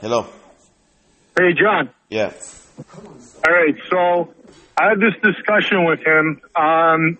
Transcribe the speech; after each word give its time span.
Hello. 0.00 0.26
Hey, 1.38 1.54
John. 1.58 1.88
Yeah. 2.10 2.32
All 3.46 3.52
right, 3.52 3.74
so 3.88 4.34
I 4.76 4.90
had 4.90 5.00
this 5.00 5.14
discussion 5.22 5.86
with 5.86 6.00
him. 6.00 6.42
Um, 6.54 7.18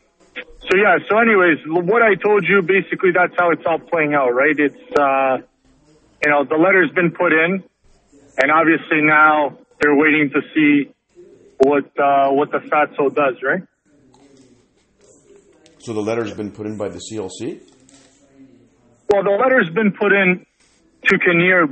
so 0.60 0.76
yeah, 0.76 0.98
so 1.08 1.18
anyways, 1.18 1.58
what 1.66 2.02
I 2.02 2.16
told 2.16 2.44
you, 2.46 2.60
basically 2.60 3.12
that's 3.14 3.32
how 3.38 3.50
it's 3.50 3.62
all 3.64 3.78
playing 3.78 4.12
out, 4.12 4.34
right? 4.34 4.54
It's, 4.58 4.76
uh, 4.98 5.38
you 6.22 6.30
know, 6.30 6.44
the 6.44 6.56
letter's 6.56 6.90
been 6.92 7.12
put 7.12 7.32
in, 7.32 7.64
and 8.36 8.50
obviously 8.50 9.00
now 9.00 9.56
they're 9.80 9.96
waiting 9.96 10.30
to 10.34 10.42
see 10.54 10.92
what, 11.58 11.86
uh, 11.98 12.28
what 12.30 12.50
the 12.50 12.58
FATSO 12.58 13.14
does, 13.14 13.42
right? 13.42 13.62
So 15.78 15.94
the 15.94 16.00
letter's 16.00 16.34
been 16.34 16.50
put 16.50 16.66
in 16.66 16.76
by 16.76 16.90
the 16.90 16.98
CLC? 16.98 17.60
Well, 19.10 19.22
the 19.22 19.30
letter's 19.30 19.70
been 19.70 19.92
put 19.92 20.12
in 20.12 20.44
to 21.04 21.18
Kinnear 21.18 21.68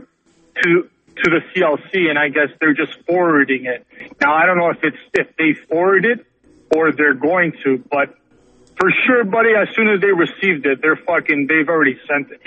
to 0.62 0.88
to 1.16 1.30
the 1.30 1.40
CLC, 1.52 2.08
and 2.10 2.18
I 2.18 2.28
guess 2.28 2.48
they're 2.60 2.74
just 2.74 2.98
forwarding 3.06 3.66
it. 3.66 3.86
Now, 4.20 4.34
I 4.34 4.46
don't 4.46 4.58
know 4.58 4.70
if 4.70 4.78
it's 4.82 4.96
if 5.14 5.36
they 5.36 5.54
forward 5.68 6.04
it 6.04 6.26
or 6.74 6.92
they're 6.92 7.14
going 7.14 7.52
to, 7.64 7.82
but 7.90 8.14
for 8.78 8.90
sure, 9.06 9.24
buddy, 9.24 9.50
as 9.50 9.74
soon 9.74 9.88
as 9.88 10.00
they 10.00 10.10
received 10.10 10.66
it, 10.66 10.80
they're 10.82 10.98
fucking 11.06 11.46
they've 11.46 11.68
already 11.68 11.98
sent 12.08 12.30
it. 12.30 12.40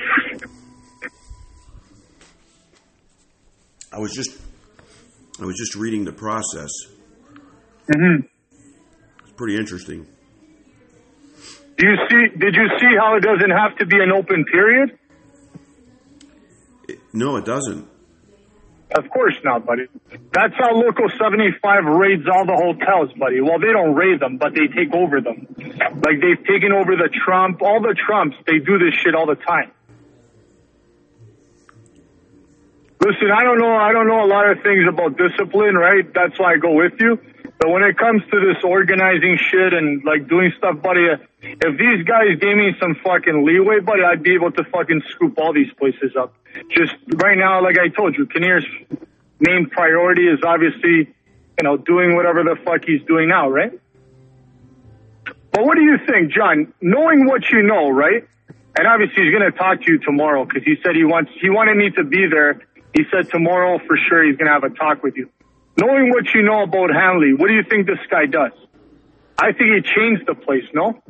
I 3.92 4.00
was 4.00 4.14
just 4.14 4.32
I 5.42 5.46
was 5.46 5.56
just 5.58 5.76
reading 5.76 6.04
the 6.04 6.12
process. 6.12 6.70
Mm-hmm. 7.94 8.26
It's 9.22 9.32
pretty 9.36 9.56
interesting. 9.56 10.06
Do 11.78 11.88
you 11.88 11.96
see? 12.10 12.38
Did 12.38 12.56
you 12.56 12.68
see 12.80 12.96
how 13.00 13.16
it 13.16 13.22
doesn't 13.22 13.52
have 13.52 13.78
to 13.78 13.86
be 13.86 13.98
an 14.02 14.12
open 14.12 14.46
period? 14.46 14.98
It, 16.90 17.00
no, 17.14 17.38
it 17.38 17.46
doesn't. 17.46 17.88
Of 18.96 19.10
course 19.10 19.36
not, 19.44 19.66
buddy. 19.66 19.88
That's 20.32 20.56
how 20.56 20.74
Local 20.74 21.10
75 21.10 21.86
raids 21.86 22.24
all 22.32 22.46
the 22.46 22.56
hotels, 22.56 23.12
buddy. 23.20 23.42
Well, 23.42 23.60
they 23.60 23.74
don't 23.74 23.96
raid 23.96 24.22
them, 24.22 24.38
but 24.38 24.54
they 24.54 24.68
take 24.68 24.94
over 24.94 25.20
them. 25.20 25.48
Like 25.58 26.24
they've 26.24 26.44
taken 26.48 26.72
over 26.72 26.96
the 26.96 27.10
Trump, 27.26 27.62
all 27.62 27.82
the 27.82 27.96
Trumps, 27.96 28.38
they 28.46 28.60
do 28.60 28.80
this 28.80 28.94
shit 29.04 29.14
all 29.14 29.26
the 29.28 29.36
time. 29.36 29.72
Listen, 33.04 33.30
I 33.32 33.44
don't 33.44 33.60
know, 33.60 33.76
I 33.76 33.92
don't 33.92 34.08
know 34.08 34.24
a 34.24 34.30
lot 34.30 34.50
of 34.50 34.64
things 34.64 34.88
about 34.88 35.18
discipline, 35.18 35.76
right? 35.76 36.04
That's 36.14 36.40
why 36.40 36.54
I 36.54 36.58
go 36.58 36.74
with 36.74 36.94
you. 37.00 37.20
But 37.60 37.70
when 37.70 37.84
it 37.84 37.98
comes 37.98 38.22
to 38.32 38.40
this 38.40 38.64
organizing 38.64 39.38
shit 39.38 39.74
and 39.74 40.04
like 40.04 40.28
doing 40.28 40.52
stuff, 40.58 40.82
buddy, 40.82 41.08
if 41.62 41.78
these 41.78 42.06
guys 42.06 42.38
gave 42.40 42.58
me 42.58 42.76
some 42.80 42.96
fucking 43.04 43.46
leeway, 43.46 43.80
buddy, 43.80 44.04
I'd 44.04 44.24
be 44.24 44.34
able 44.34 44.52
to 44.52 44.64
fucking 44.66 45.02
scoop 45.10 45.38
all 45.38 45.54
these 45.54 45.72
places 45.74 46.16
up. 46.20 46.34
Just 46.70 46.94
right 47.16 47.38
now, 47.38 47.64
like 47.64 47.78
I 47.78 47.90
told 47.90 48.16
you, 48.18 48.26
Kinnear's 48.26 48.66
main 49.40 49.70
priority 49.70 50.28
is 50.28 50.40
obviously, 50.46 51.14
you 51.58 51.64
know, 51.64 51.78
doing 51.78 52.16
whatever 52.16 52.44
the 52.44 52.58
fuck 52.66 52.84
he's 52.86 53.02
doing 53.08 53.30
now, 53.30 53.50
right? 53.50 53.72
But 55.52 55.66
what 55.66 55.76
do 55.76 55.84
you 55.84 55.98
think, 56.06 56.32
John? 56.32 56.74
Knowing 56.82 57.26
what 57.26 57.50
you 57.52 57.62
know, 57.64 57.90
right? 57.90 58.28
And 58.78 58.88
obviously 58.88 59.24
he's 59.24 59.34
going 59.34 59.52
to 59.52 59.58
talk 59.58 59.82
to 59.82 59.92
you 59.92 59.98
tomorrow 60.00 60.46
because 60.46 60.64
he 60.64 60.76
said 60.84 60.96
he 60.96 61.04
wants, 61.04 61.32
he 61.42 61.50
wanted 61.50 61.78
me 61.78 61.90
to 61.92 62.04
be 62.04 62.28
there. 62.30 62.62
He 62.94 63.04
said 63.12 63.30
tomorrow 63.30 63.80
for 63.88 63.98
sure 63.98 64.24
he's 64.24 64.38
going 64.38 64.48
to 64.48 64.54
have 64.54 64.64
a 64.64 64.70
talk 64.70 65.02
with 65.02 65.16
you. 65.16 65.30
Knowing 65.80 66.10
what 66.10 66.26
you 66.34 66.44
know 66.44 66.64
about 66.64 66.90
Hanley, 66.92 67.34
what 67.34 67.48
do 67.48 67.54
you 67.54 67.64
think 67.64 67.88
this 67.88 68.00
guy 68.10 68.26
does? 68.26 68.52
I 69.40 69.52
think 69.52 69.76
he 69.76 69.82
changed 69.82 70.26
the 70.28 70.34
place, 70.34 70.64
no? 70.74 71.02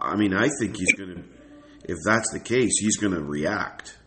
I 0.00 0.16
mean, 0.16 0.34
I 0.34 0.48
think 0.60 0.76
he's 0.76 0.92
going 0.92 1.14
to, 1.14 1.22
if 1.84 1.98
that's 2.04 2.32
the 2.32 2.40
case, 2.40 2.78
he's 2.78 2.96
going 2.96 3.12
to 3.14 3.22
react. 3.22 3.98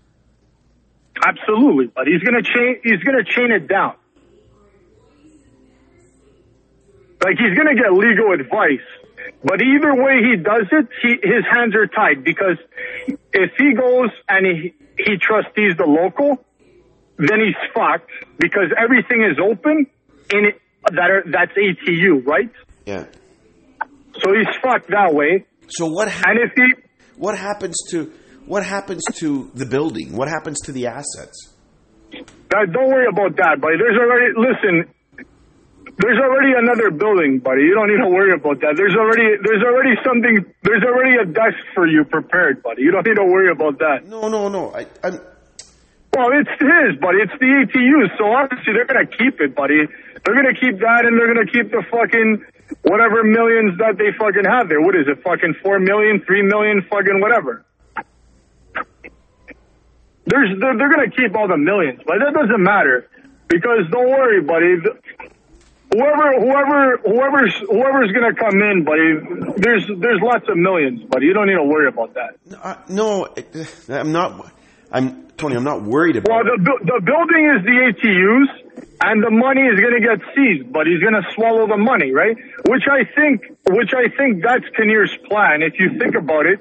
Absolutely, 1.25 1.91
but 1.93 2.07
he's 2.07 2.21
going 2.21 2.41
to 2.41 2.43
chain, 2.43 2.79
he's 2.83 3.03
going 3.03 3.17
to 3.17 3.29
chain 3.29 3.51
it 3.51 3.67
down. 3.67 3.95
Like 7.23 7.37
he's 7.37 7.55
going 7.57 7.67
to 7.67 7.75
get 7.75 7.91
legal 7.91 8.31
advice. 8.31 8.85
But 9.43 9.61
either 9.61 9.93
way 9.93 10.23
he 10.23 10.37
does 10.37 10.67
it, 10.71 10.87
he, 11.01 11.09
his 11.21 11.43
hands 11.51 11.75
are 11.75 11.87
tied 11.87 12.23
because 12.23 12.57
if 13.33 13.51
he 13.57 13.73
goes 13.73 14.09
and 14.29 14.45
he, 14.45 14.73
he 14.97 15.17
trustees 15.17 15.75
the 15.77 15.85
local, 15.85 16.43
then 17.17 17.39
he's 17.39 17.55
fucked 17.73 18.09
because 18.37 18.71
everything 18.77 19.23
is 19.23 19.37
open 19.39 19.87
in 20.31 20.45
it, 20.45 20.61
that 20.83 21.11
are, 21.11 21.23
that's 21.29 21.51
ATU, 21.51 22.25
right? 22.25 22.49
Yeah. 22.85 23.05
So 24.21 24.33
he's 24.33 24.47
fucked 24.63 24.89
that 24.91 25.13
way. 25.13 25.45
So 25.69 25.85
what? 25.87 26.09
Ha- 26.09 26.23
And 26.27 26.39
if 26.39 26.51
he, 26.55 26.73
what 27.17 27.37
happens 27.37 27.75
to 27.91 28.11
what 28.45 28.65
happens 28.65 29.03
to 29.19 29.51
the 29.53 29.65
building? 29.65 30.15
What 30.15 30.27
happens 30.27 30.59
to 30.61 30.71
the 30.71 30.87
assets? 30.87 31.53
uh, 32.13 32.65
don't 32.71 32.89
worry 32.89 33.05
about 33.07 33.35
that, 33.37 33.61
buddy. 33.61 33.77
There's 33.77 33.97
already, 33.99 34.33
listen, 34.35 34.75
there's 36.01 36.17
already 36.17 36.53
another 36.57 36.89
building, 36.89 37.37
buddy. 37.39 37.61
You 37.63 37.75
don't 37.75 37.89
need 37.89 38.01
to 38.01 38.09
worry 38.09 38.33
about 38.33 38.59
that. 38.61 38.73
There's 38.75 38.95
already, 38.95 39.37
there's 39.45 39.61
already 39.61 39.93
something, 40.03 40.45
there's 40.63 40.81
already 40.83 41.17
a 41.21 41.25
desk 41.25 41.59
for 41.75 41.85
you 41.85 42.03
prepared, 42.05 42.63
buddy. 42.63 42.81
You 42.81 42.91
don't 42.91 43.05
need 43.05 43.15
to 43.21 43.25
worry 43.25 43.51
about 43.51 43.77
that. 43.79 44.07
No, 44.07 44.27
no, 44.29 44.47
no. 44.49 44.73
I, 44.73 44.87
I'm, 45.03 45.19
Well, 46.15 46.29
it's 46.33 46.49
his, 46.57 46.97
buddy. 46.97 47.19
It's 47.21 47.37
the 47.37 47.51
ATU, 47.69 48.17
so 48.17 48.31
obviously 48.33 48.73
they're 48.73 48.89
gonna 48.89 49.05
keep 49.05 49.39
it, 49.41 49.53
buddy. 49.53 49.85
They're 50.25 50.35
gonna 50.35 50.57
keep 50.57 50.79
that, 50.81 51.05
and 51.05 51.13
they're 51.19 51.29
gonna 51.31 51.45
keep 51.51 51.69
the 51.69 51.83
fucking 51.91 52.41
whatever 52.83 53.23
millions 53.23 53.77
that 53.79 53.97
they 53.97 54.11
fucking 54.17 54.45
have 54.45 54.69
there. 54.69 54.81
What 54.81 54.95
is 54.95 55.07
it? 55.07 55.23
Fucking 55.23 55.55
four 55.63 55.79
million, 55.79 56.21
three 56.25 56.41
million, 56.41 56.81
fucking 56.89 57.19
whatever. 57.19 57.65
There's, 60.25 60.59
they're, 60.59 60.77
they're 60.77 60.89
gonna 60.89 61.09
keep 61.09 61.35
all 61.35 61.47
the 61.47 61.57
millions, 61.57 62.01
but 62.05 62.17
that 62.19 62.33
doesn't 62.33 62.61
matter 62.61 63.09
because 63.47 63.89
don't 63.91 64.09
worry, 64.09 64.41
buddy. 64.41 64.75
Whoever, 65.91 66.39
whoever, 66.39 66.97
whoever's, 66.97 67.55
whoever's 67.67 68.11
gonna 68.11 68.35
come 68.35 68.61
in, 68.61 68.83
buddy. 68.85 69.57
There's, 69.57 69.87
there's 69.99 70.21
lots 70.21 70.47
of 70.47 70.55
millions, 70.55 71.01
buddy. 71.05 71.25
You 71.25 71.33
don't 71.33 71.47
need 71.47 71.55
to 71.55 71.63
worry 71.63 71.87
about 71.87 72.13
that. 72.13 72.35
uh, 72.61 72.75
no, 72.89 73.27
I'm 73.89 74.11
not. 74.11 74.53
I'm 74.91 75.27
Tony. 75.37 75.55
I'm 75.55 75.63
not 75.63 75.81
worried 75.83 76.17
about. 76.17 76.29
Well, 76.29 76.43
the 76.43 76.79
the 76.83 77.01
building 77.03 77.49
is 77.55 77.63
the 77.65 77.77
ATU's, 77.89 78.68
and 79.01 79.23
the 79.23 79.31
money 79.31 79.63
is 79.63 79.79
going 79.79 79.95
to 79.95 80.03
get 80.03 80.19
seized, 80.35 80.71
but 80.71 80.87
he's 80.87 80.99
going 80.99 81.15
to 81.15 81.23
swallow 81.33 81.67
the 81.67 81.77
money, 81.77 82.11
right? 82.11 82.35
Which 82.67 82.83
I 82.91 83.07
think, 83.15 83.47
which 83.69 83.91
I 83.95 84.11
think 84.15 84.43
that's 84.43 84.67
Kinnear's 84.75 85.15
plan, 85.29 85.63
if 85.63 85.79
you 85.79 85.97
think 85.97 86.15
about 86.15 86.45
it. 86.45 86.59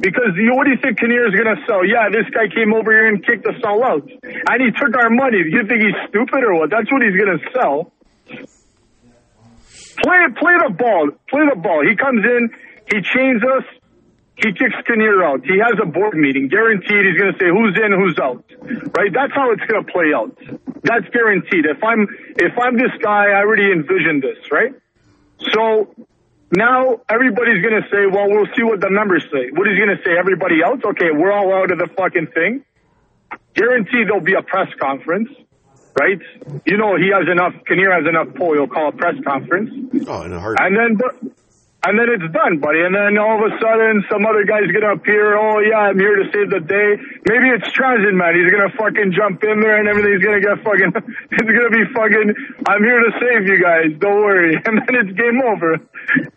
Because 0.00 0.34
you, 0.34 0.54
what 0.54 0.64
do 0.64 0.74
you 0.74 0.80
think 0.82 0.98
Kinnear 0.98 1.26
is 1.28 1.34
going 1.34 1.54
to 1.54 1.62
sell? 1.66 1.86
Yeah, 1.86 2.10
this 2.10 2.26
guy 2.34 2.50
came 2.50 2.74
over 2.74 2.90
here 2.90 3.06
and 3.06 3.24
kicked 3.24 3.46
us 3.46 3.60
all 3.62 3.84
out, 3.84 4.02
and 4.02 4.58
he 4.58 4.70
took 4.74 4.96
our 4.96 5.10
money. 5.10 5.42
Do 5.42 5.50
you 5.50 5.66
think 5.66 5.82
he's 5.82 6.00
stupid 6.10 6.42
or 6.42 6.58
what? 6.58 6.70
That's 6.70 6.90
what 6.90 7.02
he's 7.02 7.14
going 7.14 7.38
to 7.38 7.42
sell. 7.54 7.92
Play, 10.02 10.18
play 10.36 10.54
the 10.66 10.74
ball. 10.76 11.10
Play 11.30 11.44
the 11.48 11.58
ball. 11.60 11.86
He 11.86 11.96
comes 11.96 12.24
in, 12.24 12.50
he 12.92 13.00
chains 13.00 13.42
us, 13.42 13.64
he 14.36 14.52
kicks 14.52 14.76
Kinnear 14.86 15.24
out. 15.24 15.44
He 15.44 15.58
has 15.58 15.74
a 15.82 15.86
board 15.86 16.16
meeting. 16.16 16.48
Guaranteed 16.48 17.06
he's 17.06 17.18
going 17.18 17.32
to 17.32 17.38
say 17.38 17.48
who's 17.48 17.76
in, 17.76 17.92
who's 17.92 18.18
out. 18.18 18.44
Right? 18.96 19.12
That's 19.12 19.32
how 19.32 19.50
it's 19.52 19.64
going 19.64 19.84
to 19.84 19.90
play 19.90 20.12
out. 20.14 20.36
That's 20.82 21.08
guaranteed. 21.08 21.64
If 21.64 21.82
I'm, 21.82 22.06
if 22.36 22.52
I'm 22.58 22.76
this 22.76 22.92
guy, 23.00 23.32
I 23.32 23.40
already 23.40 23.72
envisioned 23.72 24.22
this, 24.22 24.52
right? 24.52 24.74
So 25.52 25.94
now 26.52 27.00
everybody's 27.08 27.62
going 27.64 27.82
to 27.82 27.88
say, 27.90 28.06
well, 28.06 28.28
we'll 28.28 28.48
see 28.54 28.62
what 28.62 28.80
the 28.80 28.90
numbers 28.90 29.24
say. 29.32 29.50
What 29.52 29.66
is 29.68 29.74
he 29.74 29.84
going 29.84 29.96
to 29.96 30.02
say? 30.04 30.18
Everybody 30.18 30.62
else? 30.62 30.80
Okay, 30.84 31.10
we're 31.12 31.32
all 31.32 31.52
out 31.54 31.70
of 31.70 31.78
the 31.78 31.88
fucking 31.96 32.28
thing. 32.28 32.64
Guaranteed 33.54 34.08
there'll 34.08 34.20
be 34.20 34.34
a 34.34 34.42
press 34.42 34.68
conference, 34.78 35.30
right? 35.98 36.20
You 36.66 36.76
know 36.76 36.96
he 36.96 37.08
has 37.08 37.26
enough, 37.26 37.54
Kinnear 37.66 37.90
has 37.90 38.06
enough 38.06 38.34
pull, 38.34 38.52
he'll 38.52 38.68
call 38.68 38.90
a 38.90 38.92
press 38.92 39.14
conference. 39.26 39.70
Oh, 40.06 40.22
in 40.22 40.32
a 40.34 40.38
heartbeat. 40.38 40.66
And 40.66 40.76
then, 40.76 40.96
but, 40.96 41.25
and 41.86 41.94
then 41.94 42.10
it's 42.10 42.26
done, 42.34 42.58
buddy. 42.58 42.82
And 42.82 42.90
then 42.90 43.14
all 43.14 43.38
of 43.38 43.46
a 43.46 43.54
sudden, 43.62 44.02
some 44.10 44.26
other 44.26 44.42
guy's 44.42 44.66
gonna 44.74 44.98
appear. 44.98 45.38
Oh 45.38 45.62
yeah, 45.62 45.86
I'm 45.86 45.98
here 45.98 46.18
to 46.18 46.26
save 46.34 46.50
the 46.50 46.58
day. 46.58 46.98
Maybe 47.30 47.46
it's 47.54 47.70
Transit 47.70 48.10
Man. 48.10 48.34
He's 48.34 48.50
gonna 48.50 48.74
fucking 48.74 49.14
jump 49.14 49.38
in 49.46 49.62
there, 49.62 49.78
and 49.78 49.86
everything's 49.86 50.22
gonna 50.22 50.42
get 50.42 50.58
fucking. 50.66 50.90
It's 51.36 51.52
gonna 51.52 51.70
be 51.70 51.84
fucking. 51.94 52.28
I'm 52.66 52.82
here 52.82 52.98
to 52.98 53.12
save 53.22 53.46
you 53.46 53.58
guys. 53.62 53.94
Don't 54.02 54.18
worry. 54.18 54.58
And 54.66 54.82
then 54.82 54.94
it's 54.98 55.14
game 55.14 55.38
over. 55.46 55.78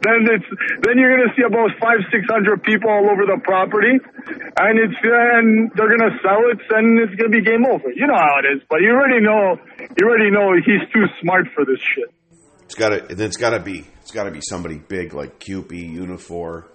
Then 0.06 0.30
it's. 0.30 0.50
Then 0.86 1.02
you're 1.02 1.18
gonna 1.18 1.34
see 1.34 1.44
about 1.44 1.74
five, 1.82 2.06
six 2.14 2.30
hundred 2.30 2.62
people 2.62 2.90
all 2.90 3.10
over 3.10 3.26
the 3.26 3.42
property, 3.42 3.98
and 3.98 4.74
it's. 4.78 4.98
And 5.02 5.72
they're 5.74 5.90
gonna 5.90 6.14
sell 6.22 6.46
it, 6.54 6.62
and 6.70 7.00
it's 7.02 7.16
gonna 7.18 7.34
be 7.34 7.42
game 7.42 7.66
over. 7.66 7.90
You 7.90 8.06
know 8.06 8.20
how 8.20 8.38
it 8.44 8.48
is, 8.54 8.62
but 8.70 8.82
you 8.86 8.92
already 8.94 9.22
know. 9.22 9.58
You 9.98 10.06
already 10.06 10.30
know 10.30 10.54
he's 10.62 10.86
too 10.94 11.10
smart 11.22 11.48
for 11.56 11.66
this 11.66 11.80
shit. 11.82 12.14
It's 12.70 12.78
got 12.78 12.90
to. 12.90 13.02
It's 13.10 13.38
got 13.38 13.50
to 13.58 13.60
be. 13.60 13.84
It's 14.02 14.12
got 14.12 14.26
to 14.26 14.32
be 14.32 14.42
somebody 14.48 14.78
big 14.78 15.16
like 15.16 15.40
CUPE, 15.40 15.90
Unifor. 15.90 16.66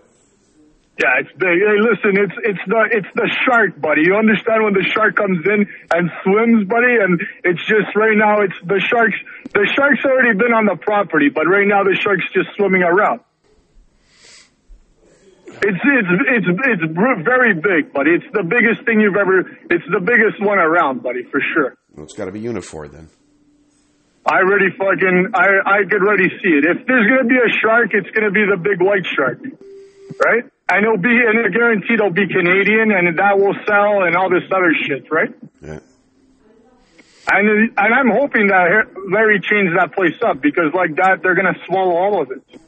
Yeah, 0.99 1.23
it's 1.23 1.31
big. 1.38 1.55
Hey, 1.62 1.79
listen, 1.79 2.19
it's 2.19 2.35
it's 2.43 2.58
the 2.67 2.82
it's 2.91 3.06
the 3.14 3.31
shark, 3.46 3.81
buddy. 3.81 4.02
You 4.02 4.17
understand 4.17 4.64
when 4.64 4.75
the 4.75 4.82
shark 4.91 5.14
comes 5.14 5.38
in 5.46 5.70
and 5.94 6.11
swims, 6.25 6.67
buddy, 6.67 6.99
and 6.99 7.23
it's 7.44 7.62
just 7.70 7.94
right 7.94 8.19
now 8.19 8.43
it's 8.43 8.58
the 8.67 8.82
sharks. 8.82 9.14
The 9.55 9.70
shark's 9.70 10.05
already 10.05 10.37
been 10.37 10.50
on 10.50 10.67
the 10.67 10.75
property, 10.75 11.31
but 11.31 11.46
right 11.46 11.67
now 11.67 11.85
the 11.85 11.94
shark's 11.94 12.26
just 12.35 12.50
swimming 12.56 12.82
around. 12.82 13.20
It's 15.46 15.79
it's 15.79 16.11
it's 16.26 16.49
it's 16.50 16.85
very 17.23 17.55
big, 17.55 17.94
buddy. 17.94 18.19
It's 18.19 18.26
the 18.35 18.43
biggest 18.43 18.82
thing 18.85 18.99
you've 18.99 19.14
ever. 19.14 19.46
It's 19.70 19.87
the 19.94 20.02
biggest 20.02 20.43
one 20.43 20.58
around, 20.58 21.05
buddy, 21.05 21.23
for 21.31 21.38
sure. 21.55 21.79
Well, 21.94 22.02
it's 22.02 22.14
got 22.14 22.25
to 22.25 22.32
be 22.32 22.43
unifor 22.43 22.91
then. 22.91 23.11
I 24.26 24.38
already 24.38 24.71
fucking 24.71 25.32
I 25.35 25.49
I 25.67 25.79
could 25.85 26.00
already 26.00 26.31
see 26.41 26.56
it. 26.56 26.65
If 26.65 26.87
there's 26.87 27.06
gonna 27.06 27.29
be 27.29 27.37
a 27.37 27.50
shark, 27.61 27.91
it's 27.93 28.11
gonna 28.11 28.31
be 28.31 28.44
the 28.49 28.56
big 28.56 28.81
white 28.81 29.05
shark, 29.05 29.38
right? 30.25 30.44
And 30.69 30.85
it'll 30.85 30.97
be 30.97 31.12
and 31.12 31.44
I 31.44 31.49
guarantee 31.49 31.94
it'll 31.94 32.11
be 32.11 32.26
Canadian, 32.26 32.91
and 32.91 33.19
that 33.19 33.38
will 33.38 33.55
sell 33.67 34.03
and 34.05 34.17
all 34.17 34.31
this 34.31 34.44
other 34.50 34.73
shit, 34.87 35.11
right? 35.12 35.29
Yeah. 35.61 35.81
And 37.31 37.73
and 37.76 37.94
I'm 37.94 38.11
hoping 38.11 38.49
that 38.49 38.88
Larry 39.11 39.41
changes 39.41 39.75
that 39.76 39.93
place 39.93 40.17
up 40.23 40.41
because 40.41 40.73
like 40.73 40.97
that 40.97 41.23
they're 41.23 41.35
gonna 41.35 41.59
swallow 41.67 41.97
all 41.97 42.23
of 42.23 42.31
it. 42.31 42.61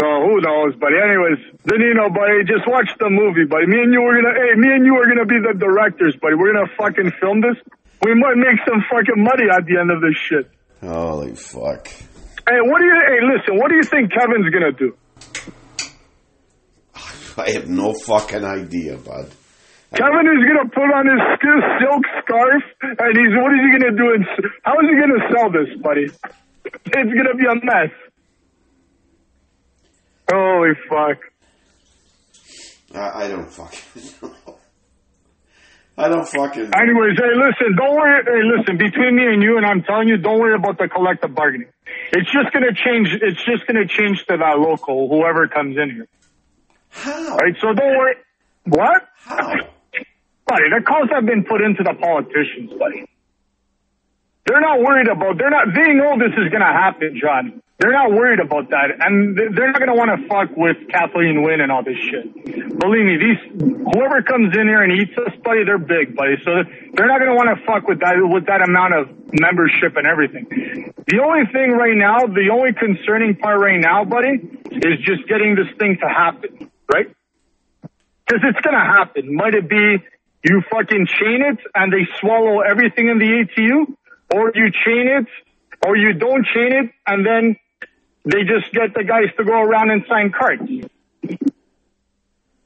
So 0.00 0.06
who 0.06 0.40
knows? 0.40 0.74
But 0.78 0.94
anyways, 0.94 1.38
then 1.64 1.80
you 1.80 1.94
know, 1.94 2.08
buddy, 2.08 2.44
just 2.44 2.66
watch 2.68 2.90
the 3.00 3.10
movie, 3.10 3.44
buddy. 3.44 3.66
Me 3.66 3.82
and 3.82 3.92
you 3.92 4.00
were 4.02 4.14
gonna, 4.14 4.34
hey, 4.34 4.54
me 4.54 4.70
and 4.70 4.86
you 4.86 4.94
are 4.94 5.06
gonna 5.06 5.26
be 5.26 5.38
the 5.42 5.58
directors, 5.58 6.14
buddy. 6.22 6.36
We're 6.36 6.52
gonna 6.52 6.70
fucking 6.78 7.12
film 7.20 7.40
this. 7.40 7.56
We 8.02 8.14
might 8.14 8.36
make 8.36 8.58
some 8.66 8.82
fucking 8.90 9.22
money 9.22 9.44
at 9.52 9.64
the 9.66 9.78
end 9.80 9.90
of 9.90 10.00
this 10.00 10.16
shit. 10.28 10.50
Holy 10.80 11.34
fuck. 11.34 11.88
Hey, 11.88 12.60
what 12.62 12.78
do 12.78 12.84
you? 12.84 12.96
Hey, 13.08 13.20
listen, 13.26 13.58
what 13.58 13.68
do 13.68 13.76
you 13.76 13.82
think 13.82 14.12
Kevin's 14.12 14.48
gonna 14.50 14.72
do? 14.72 14.96
I 17.36 17.50
have 17.50 17.68
no 17.68 17.92
fucking 17.92 18.44
idea, 18.44 18.96
bud. 18.96 19.30
Kevin 19.94 20.26
is 20.26 20.44
gonna 20.46 20.68
put 20.68 20.88
on 20.94 21.06
his 21.06 21.20
silk 21.80 22.04
scarf, 22.22 22.62
and 22.82 23.16
he's 23.16 23.34
what 23.36 23.52
is 23.52 23.60
he 23.64 23.78
gonna 23.78 23.96
do? 23.96 24.22
S- 24.22 24.50
how 24.62 24.74
is 24.74 24.86
he 24.88 24.96
gonna 25.00 25.22
sell 25.32 25.50
this, 25.50 25.70
buddy? 25.82 26.06
It's 26.64 27.14
gonna 27.14 27.34
be 27.34 27.46
a 27.46 27.54
mess. 27.64 27.92
Holy 30.30 30.74
fuck! 30.88 31.18
I, 32.94 33.24
I 33.24 33.28
don't 33.28 33.50
fucking 33.50 34.02
know. 34.22 34.34
I 35.98 36.08
don't 36.08 36.24
fucking. 36.24 36.70
Anyways, 36.78 37.18
hey, 37.18 37.34
listen, 37.34 37.74
don't 37.76 37.96
worry. 37.96 38.22
Hey, 38.22 38.42
listen, 38.56 38.78
between 38.78 39.16
me 39.16 39.26
and 39.26 39.42
you, 39.42 39.56
and 39.56 39.66
I'm 39.66 39.82
telling 39.82 40.06
you, 40.06 40.16
don't 40.16 40.38
worry 40.38 40.54
about 40.54 40.78
the 40.78 40.86
collective 40.88 41.34
bargaining. 41.34 41.68
It's 42.12 42.30
just 42.30 42.52
gonna 42.52 42.72
change. 42.72 43.08
It's 43.20 43.42
just 43.44 43.66
gonna 43.66 43.86
change 43.86 44.24
to 44.26 44.36
that 44.36 44.58
local, 44.60 45.08
whoever 45.08 45.48
comes 45.48 45.76
in 45.76 45.90
here. 45.90 46.08
How? 46.90 47.36
Right? 47.36 47.54
So 47.60 47.74
don't 47.74 47.98
worry. 47.98 48.14
What? 48.64 49.08
How? 49.16 49.54
Buddy, 50.46 50.70
the 50.70 50.82
calls 50.86 51.10
have 51.12 51.26
been 51.26 51.44
put 51.44 51.60
into 51.62 51.82
the 51.82 51.94
politicians, 51.94 52.72
buddy. 52.78 53.04
They're 54.46 54.60
not 54.60 54.78
worried 54.78 55.08
about. 55.08 55.36
They're 55.36 55.50
not. 55.50 55.66
They 55.74 55.92
know 55.94 56.16
this 56.16 56.32
is 56.38 56.48
gonna 56.52 56.72
happen, 56.72 57.18
John. 57.20 57.60
They're 57.78 57.92
not 57.92 58.10
worried 58.10 58.40
about 58.40 58.70
that, 58.70 58.90
and 58.98 59.36
they- 59.36 59.46
they're 59.54 59.70
not 59.70 59.78
gonna 59.78 59.94
want 59.94 60.10
to 60.10 60.26
fuck 60.26 60.56
with 60.56 60.88
Kathleen 60.88 61.42
Wynne 61.42 61.60
and 61.60 61.70
all 61.70 61.84
this 61.84 61.96
shit. 61.96 62.26
Believe 62.76 63.06
me, 63.06 63.16
these 63.16 63.38
whoever 63.94 64.20
comes 64.22 64.56
in 64.56 64.66
here 64.66 64.82
and 64.82 64.90
eats 64.92 65.16
us, 65.16 65.32
buddy, 65.44 65.62
they're 65.62 65.78
big, 65.78 66.16
buddy. 66.16 66.36
So 66.44 66.64
they're 66.94 67.06
not 67.06 67.20
gonna 67.20 67.36
want 67.36 67.56
to 67.56 67.64
fuck 67.64 67.86
with 67.86 68.00
that 68.00 68.16
with 68.18 68.46
that 68.46 68.62
amount 68.62 68.94
of 68.94 69.08
membership 69.32 69.96
and 69.96 70.08
everything. 70.08 70.46
The 71.06 71.22
only 71.22 71.46
thing 71.52 71.70
right 71.70 71.96
now, 71.96 72.26
the 72.26 72.50
only 72.50 72.72
concerning 72.72 73.36
part 73.36 73.60
right 73.60 73.78
now, 73.78 74.04
buddy, 74.04 74.40
is 74.72 74.98
just 74.98 75.28
getting 75.28 75.54
this 75.54 75.68
thing 75.78 75.98
to 75.98 76.08
happen, 76.08 76.68
right? 76.92 77.06
Because 78.26 78.42
it's 78.42 78.60
gonna 78.60 78.84
happen. 78.84 79.36
Might 79.36 79.54
it 79.54 79.68
be 79.68 80.02
you 80.42 80.62
fucking 80.62 81.06
chain 81.06 81.42
it 81.42 81.58
and 81.76 81.92
they 81.92 82.06
swallow 82.18 82.58
everything 82.60 83.06
in 83.08 83.18
the 83.18 83.38
ATU, 83.38 83.86
or 84.34 84.50
you 84.56 84.72
chain 84.84 85.06
it, 85.06 85.26
or 85.86 85.96
you 85.96 86.12
don't 86.12 86.44
chain 86.44 86.72
it 86.72 86.90
and 87.06 87.24
then 87.24 87.56
they 88.24 88.44
just 88.44 88.72
get 88.72 88.94
the 88.94 89.04
guys 89.04 89.28
to 89.36 89.44
go 89.44 89.60
around 89.60 89.90
and 89.90 90.04
sign 90.08 90.32
cards. 90.32 90.62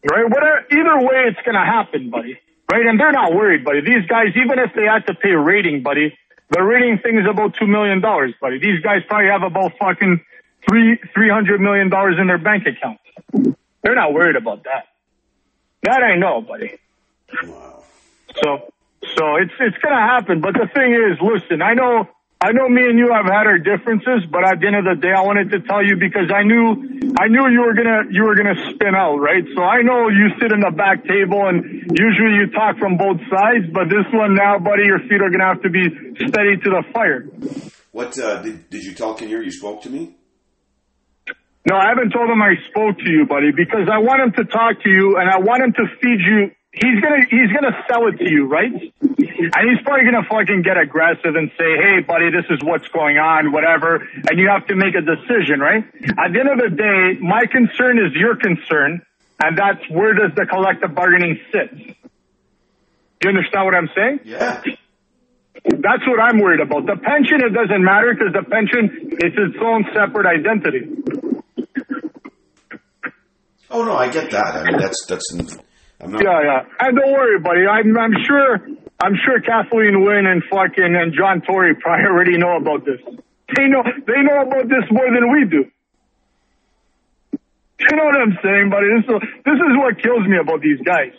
Right? 0.04 0.24
Whatever, 0.24 0.66
either 0.70 0.98
way, 0.98 1.24
it's 1.28 1.40
gonna 1.46 1.64
happen, 1.64 2.10
buddy. 2.10 2.38
Right? 2.70 2.86
And 2.86 2.98
they're 2.98 3.12
not 3.12 3.34
worried, 3.34 3.64
buddy. 3.64 3.80
These 3.80 4.06
guys, 4.08 4.28
even 4.36 4.58
if 4.58 4.74
they 4.74 4.84
had 4.84 5.06
to 5.06 5.14
pay 5.14 5.30
rating, 5.30 5.82
buddy, 5.82 6.16
the 6.50 6.62
rating 6.62 6.98
thing 6.98 7.18
is 7.18 7.26
about 7.28 7.54
two 7.54 7.66
million 7.66 8.00
dollars, 8.00 8.34
buddy. 8.40 8.58
These 8.58 8.80
guys 8.80 9.02
probably 9.06 9.28
have 9.28 9.42
about 9.42 9.72
fucking 9.78 10.20
three 10.68 10.98
three 11.14 11.30
hundred 11.30 11.60
million 11.60 11.88
dollars 11.88 12.16
in 12.20 12.26
their 12.26 12.38
bank 12.38 12.66
account. 12.66 12.98
They're 13.82 13.94
not 13.94 14.12
worried 14.12 14.36
about 14.36 14.64
that. 14.64 14.88
That 15.82 16.02
I 16.02 16.16
know, 16.16 16.40
buddy. 16.40 16.78
Wow. 17.44 17.82
So, 18.42 18.72
so 19.16 19.36
it's 19.36 19.52
it's 19.60 19.78
gonna 19.78 20.00
happen. 20.00 20.40
But 20.40 20.54
the 20.54 20.68
thing 20.72 20.94
is, 20.94 21.20
listen, 21.20 21.62
I 21.62 21.74
know, 21.74 22.08
I 22.42 22.50
know, 22.50 22.68
me 22.68 22.82
and 22.82 22.98
you 22.98 23.06
have 23.14 23.30
had 23.30 23.46
our 23.46 23.58
differences, 23.62 24.26
but 24.26 24.42
at 24.42 24.58
the 24.58 24.66
end 24.66 24.74
of 24.74 24.82
the 24.82 24.98
day, 24.98 25.14
I 25.14 25.22
wanted 25.22 25.54
to 25.54 25.62
tell 25.62 25.78
you 25.78 25.94
because 25.94 26.26
I 26.26 26.42
knew, 26.42 27.14
I 27.14 27.30
knew 27.30 27.46
you 27.46 27.62
were 27.62 27.78
gonna, 27.78 28.10
you 28.10 28.26
were 28.26 28.34
gonna 28.34 28.58
spin 28.74 28.98
out, 28.98 29.22
right? 29.22 29.46
So 29.54 29.62
I 29.62 29.86
know 29.86 30.10
you 30.10 30.26
sit 30.42 30.50
in 30.50 30.58
the 30.58 30.74
back 30.74 31.06
table, 31.06 31.46
and 31.46 31.86
usually 31.94 32.42
you 32.42 32.50
talk 32.50 32.82
from 32.82 32.98
both 32.98 33.22
sides, 33.30 33.70
but 33.70 33.86
this 33.86 34.10
one 34.10 34.34
now, 34.34 34.58
buddy, 34.58 34.90
your 34.90 34.98
feet 35.06 35.22
are 35.22 35.30
gonna 35.30 35.54
have 35.54 35.62
to 35.62 35.70
be 35.70 35.86
steady 36.18 36.58
to 36.58 36.68
the 36.74 36.82
fire. 36.90 37.30
What 37.94 38.18
uh, 38.18 38.42
did 38.42 38.68
did 38.70 38.82
you 38.82 38.94
tell 38.98 39.14
Kinnear 39.14 39.38
you 39.38 39.54
spoke 39.54 39.86
to 39.86 39.90
me? 39.90 40.18
No, 41.62 41.76
I 41.78 41.94
haven't 41.94 42.10
told 42.10 42.26
him 42.26 42.42
I 42.42 42.58
spoke 42.66 42.98
to 42.98 43.10
you, 43.10 43.24
buddy, 43.24 43.52
because 43.54 43.86
I 43.86 44.02
want 44.02 44.18
him 44.18 44.32
to 44.34 44.50
talk 44.50 44.82
to 44.82 44.90
you 44.90 45.16
and 45.16 45.30
I 45.30 45.38
want 45.38 45.62
him 45.62 45.72
to 45.78 45.84
feed 46.02 46.18
you. 46.18 46.50
He's 46.72 47.00
gonna, 47.04 47.20
he's 47.28 47.52
gonna 47.52 47.84
sell 47.86 48.08
it 48.08 48.16
to 48.16 48.30
you, 48.30 48.48
right? 48.48 48.72
And 48.72 49.62
he's 49.68 49.82
probably 49.84 50.04
gonna 50.08 50.24
fucking 50.24 50.62
get 50.62 50.78
aggressive 50.80 51.36
and 51.36 51.50
say, 51.58 51.76
hey, 51.76 52.00
buddy, 52.00 52.30
this 52.30 52.48
is 52.48 52.64
what's 52.64 52.88
going 52.88 53.18
on, 53.18 53.52
whatever. 53.52 53.96
And 54.30 54.40
you 54.40 54.48
have 54.48 54.66
to 54.68 54.74
make 54.74 54.94
a 54.94 55.04
decision, 55.04 55.60
right? 55.60 55.84
At 55.84 56.32
the 56.32 56.40
end 56.40 56.48
of 56.48 56.58
the 56.58 56.72
day, 56.72 57.20
my 57.20 57.44
concern 57.44 57.98
is 57.98 58.16
your 58.16 58.36
concern. 58.36 59.02
And 59.42 59.58
that's 59.58 59.84
where 59.90 60.14
does 60.14 60.32
the 60.34 60.46
collective 60.46 60.94
bargaining 60.94 61.38
sit? 61.52 61.76
Do 61.76 63.28
you 63.28 63.28
understand 63.28 63.64
what 63.66 63.74
I'm 63.74 63.90
saying? 63.94 64.20
Yeah. 64.24 64.62
That's 65.64 66.06
what 66.06 66.20
I'm 66.20 66.40
worried 66.40 66.60
about. 66.60 66.86
The 66.86 66.96
pension, 66.96 67.44
it 67.44 67.52
doesn't 67.52 67.84
matter 67.84 68.14
because 68.14 68.32
the 68.32 68.48
pension 68.48 69.12
is 69.12 69.32
its 69.36 69.58
own 69.60 69.84
separate 69.92 70.26
identity. 70.26 70.88
Oh 73.70 73.84
no, 73.84 73.92
I 73.92 74.08
get 74.10 74.30
that. 74.30 74.56
I 74.56 74.64
mean, 74.64 74.80
that's 74.80 75.06
that's. 75.06 75.32
I'm 76.02 76.10
not. 76.10 76.22
Yeah, 76.22 76.40
yeah. 76.42 76.60
And 76.80 76.98
don't 76.98 77.12
worry, 77.12 77.38
buddy. 77.38 77.66
I'm 77.66 77.96
I'm 77.96 78.14
sure 78.26 78.58
I'm 79.00 79.14
sure 79.24 79.40
Kathleen 79.40 80.04
Wynne 80.04 80.26
and 80.26 80.42
fucking 80.50 80.96
and 80.96 81.14
John 81.14 81.42
Tory 81.42 81.74
probably 81.74 82.06
already 82.10 82.38
know 82.38 82.56
about 82.56 82.84
this. 82.84 83.00
They 83.56 83.66
know 83.68 83.82
they 83.84 84.22
know 84.22 84.42
about 84.42 84.68
this 84.68 84.84
more 84.90 85.06
than 85.06 85.30
we 85.30 85.44
do. 85.46 85.64
You 87.80 87.96
know 87.96 88.04
what 88.04 88.16
I'm 88.16 88.38
saying, 88.42 88.70
buddy? 88.70 88.86
This 88.98 89.04
is 89.10 89.20
this 89.44 89.58
is 89.58 89.72
what 89.78 90.02
kills 90.02 90.26
me 90.26 90.38
about 90.38 90.60
these 90.60 90.80
guys. 90.82 91.12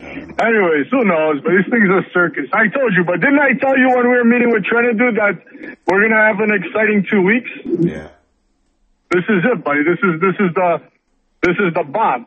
Anyways, 0.00 0.90
who 0.90 1.04
knows? 1.04 1.40
But 1.42 1.52
this 1.54 1.66
thing's 1.70 1.88
a 1.88 2.02
circus. 2.12 2.50
I 2.52 2.66
told 2.66 2.92
you, 2.96 3.04
but 3.04 3.20
didn't 3.20 3.38
I 3.38 3.54
tell 3.54 3.78
you 3.78 3.88
when 3.94 4.10
we 4.10 4.16
were 4.16 4.24
meeting 4.24 4.50
with 4.50 4.64
Trinidad 4.64 5.14
that 5.14 5.78
we're 5.86 6.02
gonna 6.02 6.20
have 6.20 6.40
an 6.40 6.50
exciting 6.50 7.06
two 7.08 7.22
weeks? 7.22 7.50
Yeah. 7.64 8.10
This 9.10 9.22
is 9.28 9.44
it, 9.46 9.62
buddy. 9.62 9.84
This 9.84 9.98
is 10.02 10.20
this 10.20 10.34
is 10.40 10.50
the 10.54 10.82
this 11.44 11.56
is 11.60 11.74
the 11.74 11.84
bomb. 11.84 12.26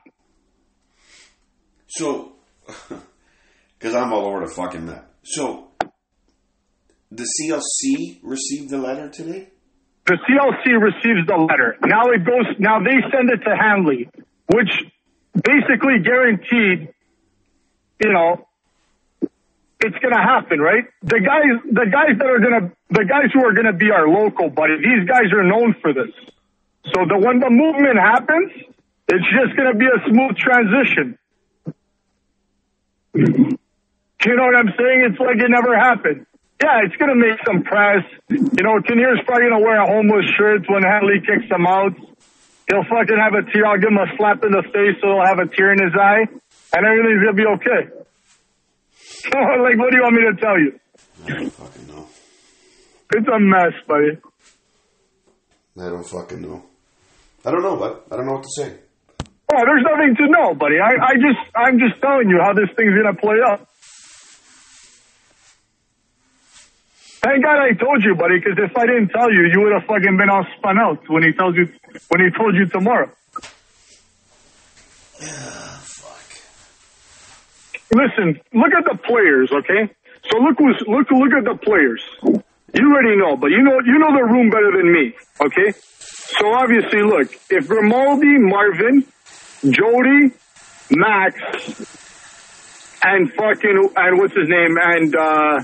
So, 1.87 2.33
because 3.79 3.95
I'm 3.95 4.13
all 4.13 4.27
over 4.27 4.45
the 4.45 4.53
fucking 4.53 4.85
map. 4.85 5.09
So, 5.23 5.69
the 7.09 7.23
CLC 7.23 8.19
received 8.21 8.69
the 8.69 8.77
letter 8.77 9.09
today. 9.09 9.49
The 10.05 10.19
CLC 10.21 10.79
receives 10.79 11.25
the 11.25 11.35
letter. 11.35 11.77
Now 11.83 12.11
it 12.11 12.23
goes. 12.25 12.45
Now 12.59 12.79
they 12.79 13.01
send 13.11 13.29
it 13.29 13.43
to 13.43 13.55
Hanley, 13.57 14.07
which 14.53 14.69
basically 15.33 15.99
guaranteed. 16.03 16.93
You 17.99 18.13
know, 18.13 18.47
it's 19.79 19.97
gonna 19.97 20.21
happen, 20.21 20.59
right? 20.59 20.85
The 21.01 21.19
guys, 21.19 21.59
the 21.65 21.89
guys 21.91 22.17
that 22.19 22.27
are 22.27 22.39
gonna, 22.39 22.71
the 22.89 23.05
guys 23.05 23.33
who 23.33 23.43
are 23.43 23.53
gonna 23.53 23.73
be 23.73 23.89
our 23.91 24.07
local 24.07 24.49
buddy. 24.49 24.77
These 24.77 25.09
guys 25.09 25.33
are 25.33 25.43
known 25.43 25.75
for 25.81 25.91
this. 25.91 26.13
So 26.93 27.03
the 27.07 27.17
when 27.17 27.39
the 27.39 27.49
movement 27.49 27.97
happens, 27.99 28.51
it's 29.07 29.27
just 29.31 29.55
gonna 29.55 29.75
be 29.75 29.85
a 29.85 29.99
smooth 30.09 30.35
transition. 30.37 31.17
You 33.15 34.35
know 34.35 34.43
what 34.43 34.55
I'm 34.55 34.73
saying? 34.77 34.99
It's 35.07 35.19
like 35.19 35.37
it 35.37 35.49
never 35.49 35.77
happened. 35.77 36.25
Yeah, 36.61 36.83
it's 36.83 36.95
gonna 36.97 37.15
make 37.15 37.39
some 37.45 37.63
press. 37.63 38.03
You 38.29 38.63
know, 38.63 38.81
Kinnear's 38.81 39.21
probably 39.25 39.49
gonna 39.49 39.63
wear 39.63 39.79
a 39.81 39.87
homeless 39.87 40.25
shirt 40.37 40.65
when 40.67 40.83
Hanley 40.83 41.21
kicks 41.21 41.49
him 41.49 41.65
out. 41.65 41.93
He'll 42.67 42.83
fucking 42.83 43.15
have 43.15 43.33
a 43.33 43.43
tear. 43.51 43.65
I'll 43.65 43.79
give 43.79 43.89
him 43.89 44.01
a 44.01 44.11
slap 44.17 44.43
in 44.43 44.51
the 44.51 44.63
face 44.73 44.99
so 44.99 45.07
he'll 45.15 45.23
have 45.23 45.39
a 45.39 45.47
tear 45.47 45.71
in 45.71 45.79
his 45.79 45.95
eye, 45.95 46.27
and 46.75 46.85
everything's 46.85 47.23
gonna 47.23 47.39
be 47.39 47.47
okay. 47.55 47.81
like, 49.31 49.77
what 49.77 49.91
do 49.91 49.97
you 49.97 50.03
want 50.03 50.15
me 50.15 50.23
to 50.27 50.35
tell 50.35 50.59
you? 50.59 50.79
I 51.25 51.29
don't 51.39 51.53
fucking 51.53 51.87
know. 51.87 52.07
It's 53.13 53.27
a 53.27 53.39
mess, 53.39 53.73
buddy. 53.87 54.19
I 55.79 55.89
don't 55.89 56.03
fucking 56.03 56.41
know. 56.41 56.63
I 57.45 57.51
don't 57.51 57.61
know, 57.61 57.77
but 57.77 58.07
I 58.11 58.17
don't 58.17 58.25
know 58.25 58.33
what 58.33 58.43
to 58.43 58.49
say. 58.61 58.75
Oh, 59.49 59.63
there's 59.63 59.83
nothing 59.83 60.15
to 60.17 60.27
know, 60.27 60.53
buddy. 60.55 60.75
I, 60.79 60.91
I 60.99 61.13
just, 61.15 61.39
I'm 61.55 61.79
just 61.79 62.01
telling 62.01 62.27
you 62.29 62.39
how 62.43 62.53
this 62.53 62.69
thing's 62.75 62.93
gonna 62.95 63.15
play 63.15 63.37
out. 63.45 63.67
Thank 67.23 67.43
God 67.43 67.59
I 67.59 67.71
told 67.73 68.03
you, 68.03 68.15
buddy, 68.15 68.39
because 68.39 68.57
if 68.57 68.75
I 68.77 68.85
didn't 68.85 69.09
tell 69.09 69.31
you, 69.31 69.47
you 69.51 69.61
would 69.61 69.73
have 69.73 69.83
fucking 69.83 70.17
been 70.17 70.29
all 70.29 70.45
spun 70.57 70.77
out 70.77 71.09
when 71.09 71.23
he 71.23 71.31
tells 71.31 71.55
you 71.55 71.67
when 72.09 72.21
he 72.23 72.29
told 72.37 72.55
you 72.55 72.67
tomorrow. 72.67 73.09
Fuck. 75.19 76.27
Listen, 77.91 78.39
look 78.53 78.71
at 78.77 78.85
the 78.85 78.97
players, 79.03 79.51
okay? 79.51 79.91
So 80.29 80.39
look 80.39 80.57
who's 80.59 80.83
look 80.87 81.09
look 81.09 81.33
at 81.33 81.45
the 81.45 81.55
players. 81.55 82.03
You 82.23 82.93
already 82.93 83.15
know, 83.17 83.35
but 83.37 83.47
you 83.47 83.63
know 83.63 83.79
you 83.85 83.97
know 83.97 84.11
the 84.11 84.23
room 84.23 84.49
better 84.49 84.71
than 84.75 84.91
me, 84.91 85.13
okay? 85.41 85.73
So 86.39 86.53
obviously, 86.53 87.01
look, 87.01 87.31
if 87.49 87.67
Grimaldi, 87.67 88.37
Marvin, 88.37 89.05
Jody, 89.63 90.31
Max, 90.91 91.35
and 93.03 93.31
fucking 93.33 93.89
and 93.95 94.17
what's 94.19 94.35
his 94.35 94.49
name 94.49 94.77
and 94.79 95.15
uh 95.15 95.63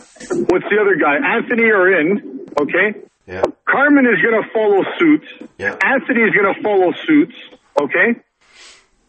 what's 0.50 0.66
the 0.70 0.78
other 0.80 0.96
guy? 0.96 1.18
Anthony 1.36 1.64
are 1.64 2.00
in, 2.00 2.48
okay? 2.60 3.00
Yeah. 3.28 3.44
Carmen 3.68 4.06
is 4.06 4.22
gonna 4.22 4.48
follow 4.54 4.84
suit. 5.00 5.50
Yeah. 5.58 5.78
Anthony 5.84 6.22
is 6.22 6.34
gonna 6.36 6.62
follow 6.62 6.92
suit, 7.06 7.34
okay? 7.82 8.20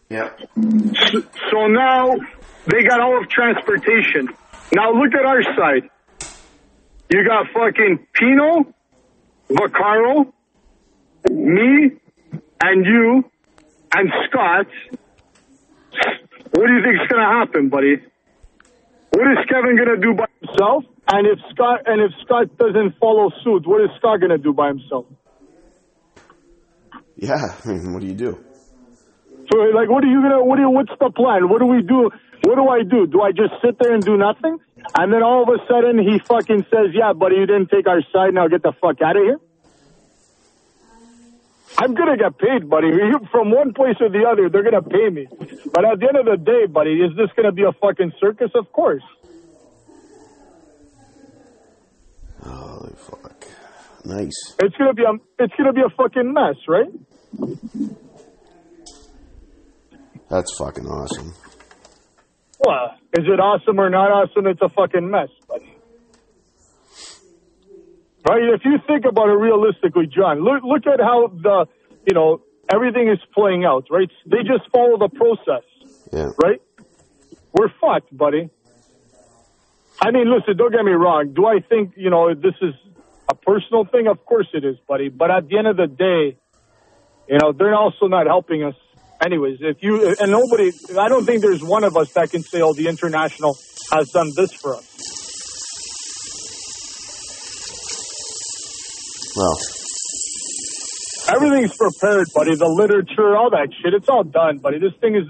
Yeah. 0.09 0.29
So, 0.55 1.21
so 1.51 1.67
now 1.67 2.15
they 2.67 2.83
got 2.83 2.99
all 3.01 3.21
of 3.21 3.29
transportation. 3.29 4.29
Now 4.71 4.91
look 4.91 5.13
at 5.13 5.25
our 5.25 5.43
side. 5.43 5.89
You 7.09 7.23
got 7.25 7.47
fucking 7.53 8.07
Pino, 8.13 8.73
Vaccaro, 9.49 10.31
me, 11.29 11.91
and 12.61 12.85
you, 12.85 13.29
and 13.95 14.11
Scott. 14.27 14.67
What 16.51 16.67
do 16.67 16.73
you 16.73 16.83
think 16.83 16.95
is 17.01 17.07
going 17.07 17.23
to 17.23 17.31
happen, 17.39 17.69
buddy? 17.69 17.95
What 19.11 19.27
is 19.31 19.39
Kevin 19.47 19.75
going 19.79 19.95
to 19.95 20.01
do 20.01 20.13
by 20.13 20.27
himself? 20.41 20.83
And 21.07 21.27
if 21.27 21.39
Scott 21.53 21.81
and 21.85 22.01
if 22.01 22.11
Scott 22.25 22.57
doesn't 22.57 22.99
follow 22.99 23.29
suit, 23.43 23.67
what 23.67 23.81
is 23.81 23.89
Scott 23.97 24.19
going 24.19 24.31
to 24.31 24.37
do 24.37 24.53
by 24.53 24.67
himself? 24.69 25.05
Yeah. 27.15 27.35
I 27.65 27.67
mean, 27.67 27.93
what 27.93 28.01
do 28.01 28.07
you 28.07 28.15
do? 28.15 28.37
So, 29.51 29.59
like, 29.77 29.89
what 29.89 30.03
are 30.03 30.07
you 30.07 30.21
gonna? 30.21 30.43
What 30.43 30.55
do? 30.57 30.63
You, 30.63 30.69
what's 30.71 30.91
the 30.99 31.11
plan? 31.15 31.47
What 31.49 31.59
do 31.59 31.67
we 31.67 31.83
do? 31.83 32.09
What 32.43 32.55
do 32.55 32.67
I 32.67 32.81
do? 32.83 33.05
Do 33.05 33.21
I 33.21 33.31
just 33.31 33.53
sit 33.63 33.77
there 33.79 33.93
and 33.93 34.03
do 34.03 34.17
nothing? 34.17 34.57
And 34.97 35.13
then 35.13 35.21
all 35.21 35.43
of 35.43 35.49
a 35.49 35.61
sudden 35.69 35.99
he 35.99 36.17
fucking 36.19 36.65
says, 36.73 36.91
"Yeah, 36.93 37.13
buddy, 37.13 37.35
you 37.35 37.45
didn't 37.45 37.69
take 37.69 37.87
our 37.87 38.01
side. 38.11 38.33
Now 38.33 38.47
get 38.47 38.63
the 38.63 38.73
fuck 38.81 39.01
out 39.05 39.15
of 39.15 39.23
here." 39.23 39.39
I'm 41.77 41.93
gonna 41.93 42.17
get 42.17 42.37
paid, 42.37 42.69
buddy. 42.69 42.89
From 43.31 43.51
one 43.51 43.73
place 43.73 43.95
or 43.99 44.09
the 44.09 44.25
other, 44.29 44.49
they're 44.49 44.63
gonna 44.63 44.81
pay 44.81 45.09
me. 45.09 45.27
But 45.73 45.85
at 45.85 45.99
the 45.99 46.07
end 46.07 46.17
of 46.17 46.25
the 46.25 46.37
day, 46.37 46.65
buddy, 46.71 47.01
is 47.01 47.15
this 47.17 47.29
gonna 47.35 47.51
be 47.51 47.63
a 47.63 47.73
fucking 47.73 48.13
circus? 48.19 48.51
Of 48.55 48.71
course. 48.71 49.03
Holy 52.41 52.93
fuck. 52.97 53.45
Nice. 54.05 54.55
It's 54.59 54.75
gonna 54.77 54.93
be 54.93 55.03
a. 55.03 55.43
It's 55.43 55.53
gonna 55.57 55.73
be 55.73 55.81
a 55.81 55.89
fucking 55.95 56.31
mess, 56.31 56.55
right? 56.67 56.91
That's 60.29 60.57
fucking 60.57 60.85
awesome. 60.85 61.33
Well, 62.59 62.95
is 63.13 63.25
it 63.25 63.39
awesome 63.39 63.79
or 63.79 63.89
not 63.89 64.11
awesome? 64.11 64.47
It's 64.47 64.61
a 64.61 64.69
fucking 64.69 65.09
mess. 65.09 65.29
Right? 68.27 68.41
If 68.55 68.65
you 68.65 68.79
think 68.87 69.05
about 69.05 69.29
it 69.29 69.37
realistically, 69.37 70.07
John, 70.07 70.43
look 70.43 70.63
look 70.63 70.87
at 70.87 70.99
how 70.99 71.27
the 71.27 71.67
you 72.07 72.15
know 72.15 72.41
everything 72.73 73.07
is 73.07 73.19
playing 73.33 73.65
out. 73.65 73.85
Right? 73.91 74.09
They 74.25 74.39
just 74.39 74.69
follow 74.71 74.97
the 74.97 75.09
process. 75.09 75.63
Yeah. 76.11 76.31
Right? 76.41 76.61
We're 77.53 77.69
fucked, 77.79 78.15
buddy. 78.15 78.49
I 80.01 80.11
mean, 80.11 80.29
listen, 80.29 80.57
don't 80.57 80.71
get 80.71 80.83
me 80.83 80.91
wrong. 80.91 81.33
Do 81.33 81.45
I 81.45 81.59
think 81.59 81.93
you 81.95 82.09
know 82.09 82.33
this 82.33 82.55
is 82.61 82.73
a 83.29 83.35
personal 83.35 83.85
thing? 83.85 84.07
Of 84.07 84.25
course 84.25 84.47
it 84.53 84.65
is, 84.65 84.77
buddy. 84.87 85.09
But 85.09 85.31
at 85.31 85.47
the 85.47 85.57
end 85.57 85.67
of 85.67 85.77
the 85.77 85.87
day, 85.87 86.37
you 87.29 87.37
know 87.37 87.53
they're 87.53 87.75
also 87.75 88.07
not 88.07 88.25
helping 88.25 88.63
us. 88.63 88.75
Anyways, 89.23 89.59
if 89.61 89.81
you 89.81 90.15
and 90.19 90.31
nobody, 90.31 90.71
I 90.99 91.07
don't 91.07 91.25
think 91.25 91.41
there's 91.41 91.63
one 91.63 91.83
of 91.83 91.95
us 91.95 92.11
that 92.13 92.31
can 92.31 92.41
say, 92.41 92.61
"Oh, 92.61 92.73
the 92.73 92.87
international 92.87 93.55
has 93.91 94.09
done 94.09 94.31
this 94.35 94.51
for 94.51 94.75
us." 94.75 95.14
Well, 99.35 99.57
Everything's 101.27 101.75
prepared, 101.75 102.27
buddy. 102.35 102.55
The 102.55 102.67
literature, 102.67 103.35
all 103.35 103.49
that 103.49 103.69
shit, 103.81 103.93
it's 103.95 104.07
all 104.07 104.23
done, 104.23 104.59
buddy. 104.59 104.77
This 104.77 104.93
thing 105.01 105.15
is, 105.15 105.25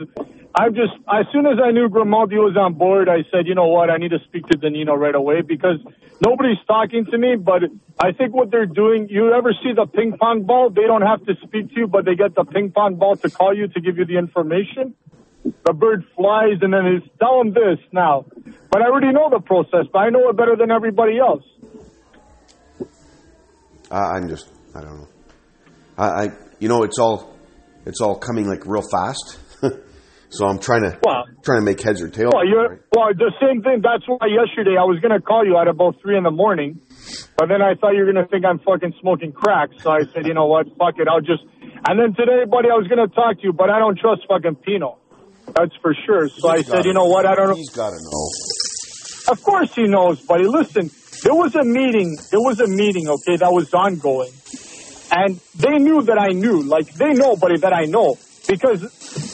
I'm 0.54 0.76
just, 0.76 0.92
as 1.08 1.26
soon 1.32 1.46
as 1.46 1.58
I 1.64 1.72
knew 1.72 1.88
Grimaldi 1.88 2.36
was 2.36 2.58
on 2.58 2.74
board, 2.74 3.08
I 3.08 3.24
said, 3.32 3.48
you 3.48 3.56
know 3.56 3.68
what, 3.68 3.90
I 3.90 3.98
need 3.98 4.12
to 4.12 4.20
speak 4.28 4.46
to 4.48 4.58
Danino 4.58 4.98
right 4.98 5.16
away 5.16 5.42
because 5.42 5.80
nobody's 6.20 6.60
talking 6.68 7.06
to 7.06 7.18
me, 7.18 7.38
but 7.38 7.64
I 7.98 8.12
think 8.12 8.34
what 8.34 8.52
they're 8.52 8.66
doing, 8.66 9.08
you 9.10 9.32
ever 9.34 9.54
see 9.64 9.72
the 9.74 9.86
ping 9.86 10.18
pong 10.20 10.44
ball? 10.44 10.70
They 10.70 10.84
don't 10.84 11.02
have 11.02 11.26
to 11.28 11.36
speak 11.48 11.70
to 11.70 11.76
you, 11.76 11.88
but 11.88 12.04
they 12.04 12.16
get 12.16 12.36
the 12.36 12.44
ping 12.44 12.72
pong 12.72 12.96
ball 12.96 13.16
to 13.16 13.30
call 13.30 13.56
you 13.56 13.70
to 13.70 13.80
give 13.80 13.98
you 13.98 14.06
the 14.06 14.18
information. 14.18 14.96
The 15.64 15.74
bird 15.74 16.04
flies 16.16 16.58
and 16.62 16.74
then 16.74 16.86
it's, 16.86 17.08
tell 17.20 17.38
them 17.38 17.54
this 17.54 17.80
now. 17.94 18.26
But 18.70 18.82
I 18.82 18.88
already 18.88 19.14
know 19.14 19.30
the 19.30 19.40
process, 19.40 19.86
but 19.94 20.00
I 20.00 20.10
know 20.10 20.28
it 20.30 20.36
better 20.36 20.58
than 20.58 20.72
everybody 20.72 21.20
else. 21.20 21.44
I, 23.96 24.18
I'm 24.18 24.28
just, 24.28 24.52
I 24.76 24.82
don't 24.82 24.98
know. 25.00 25.08
I, 25.98 26.08
I, 26.08 26.28
you 26.60 26.68
know, 26.68 26.84
it's 26.84 27.00
all, 27.00 27.34
it's 27.86 28.02
all 28.02 28.18
coming 28.20 28.46
like 28.48 28.66
real 28.66 28.84
fast. 28.92 29.40
so 30.30 30.46
I'm 30.48 30.60
trying 30.60 30.84
to, 30.84 31.00
Well- 31.02 31.24
trying 31.44 31.62
to 31.62 31.66
make 31.66 31.82
heads 31.82 32.02
or 32.02 32.10
tails. 32.10 32.34
Well, 32.34 32.46
you're 32.46 32.70
right? 32.70 32.80
well. 32.94 33.08
The 33.16 33.32
same 33.40 33.62
thing. 33.62 33.80
That's 33.82 34.04
why 34.08 34.28
yesterday 34.28 34.76
I 34.78 34.84
was 34.84 35.00
gonna 35.02 35.22
call 35.22 35.46
you 35.46 35.58
at 35.58 35.68
about 35.68 35.96
three 36.02 36.18
in 36.18 36.24
the 36.24 36.32
morning, 36.32 36.82
but 37.38 37.48
then 37.48 37.62
I 37.62 37.76
thought 37.76 37.92
you 37.96 38.04
were 38.04 38.12
gonna 38.12 38.28
think 38.28 38.44
I'm 38.44 38.60
fucking 38.60 38.94
smoking 39.00 39.32
crack. 39.32 39.70
So 39.80 39.92
I 39.92 40.04
said, 40.12 40.26
you 40.26 40.34
know 40.34 40.48
what, 40.48 40.68
fuck 40.78 40.96
it, 40.98 41.08
I'll 41.08 41.22
just. 41.22 41.44
And 41.88 42.00
then 42.00 42.16
today, 42.18 42.44
buddy, 42.50 42.68
I 42.68 42.76
was 42.76 42.88
gonna 42.90 43.08
talk 43.08 43.38
to 43.38 43.44
you, 43.44 43.54
but 43.54 43.70
I 43.70 43.80
don't 43.80 43.98
trust 43.98 44.24
fucking 44.28 44.56
Pino. 44.66 44.98
That's 45.56 45.76
for 45.82 45.94
sure. 46.06 46.28
So 46.28 46.50
I 46.50 46.64
said, 46.64 46.86
you 46.86 46.94
know 46.94 47.06
what, 47.06 47.26
I 47.28 47.36
don't 47.36 47.50
know. 47.50 47.56
He's 47.56 47.70
got 47.70 47.92
to 47.92 48.02
know. 48.02 48.30
Of 49.32 49.44
course 49.44 49.74
he 49.76 49.84
knows, 49.84 50.20
buddy. 50.26 50.48
Listen, 50.48 50.90
there 51.24 51.36
was 51.36 51.56
a 51.56 51.64
meeting. 51.64 52.18
There 52.32 52.42
was 52.42 52.60
a 52.60 52.68
meeting, 52.68 53.08
okay, 53.08 53.38
that 53.38 53.52
was 53.52 53.74
ongoing, 53.74 54.32
and 55.12 55.40
they 55.56 55.78
knew 55.78 56.02
that 56.04 56.20
I 56.20 56.34
knew. 56.34 56.62
Like 56.64 56.94
they 56.94 57.14
know, 57.14 57.36
buddy, 57.36 57.58
that 57.60 57.74
I 57.74 57.86
know 57.86 58.16
because 58.48 58.82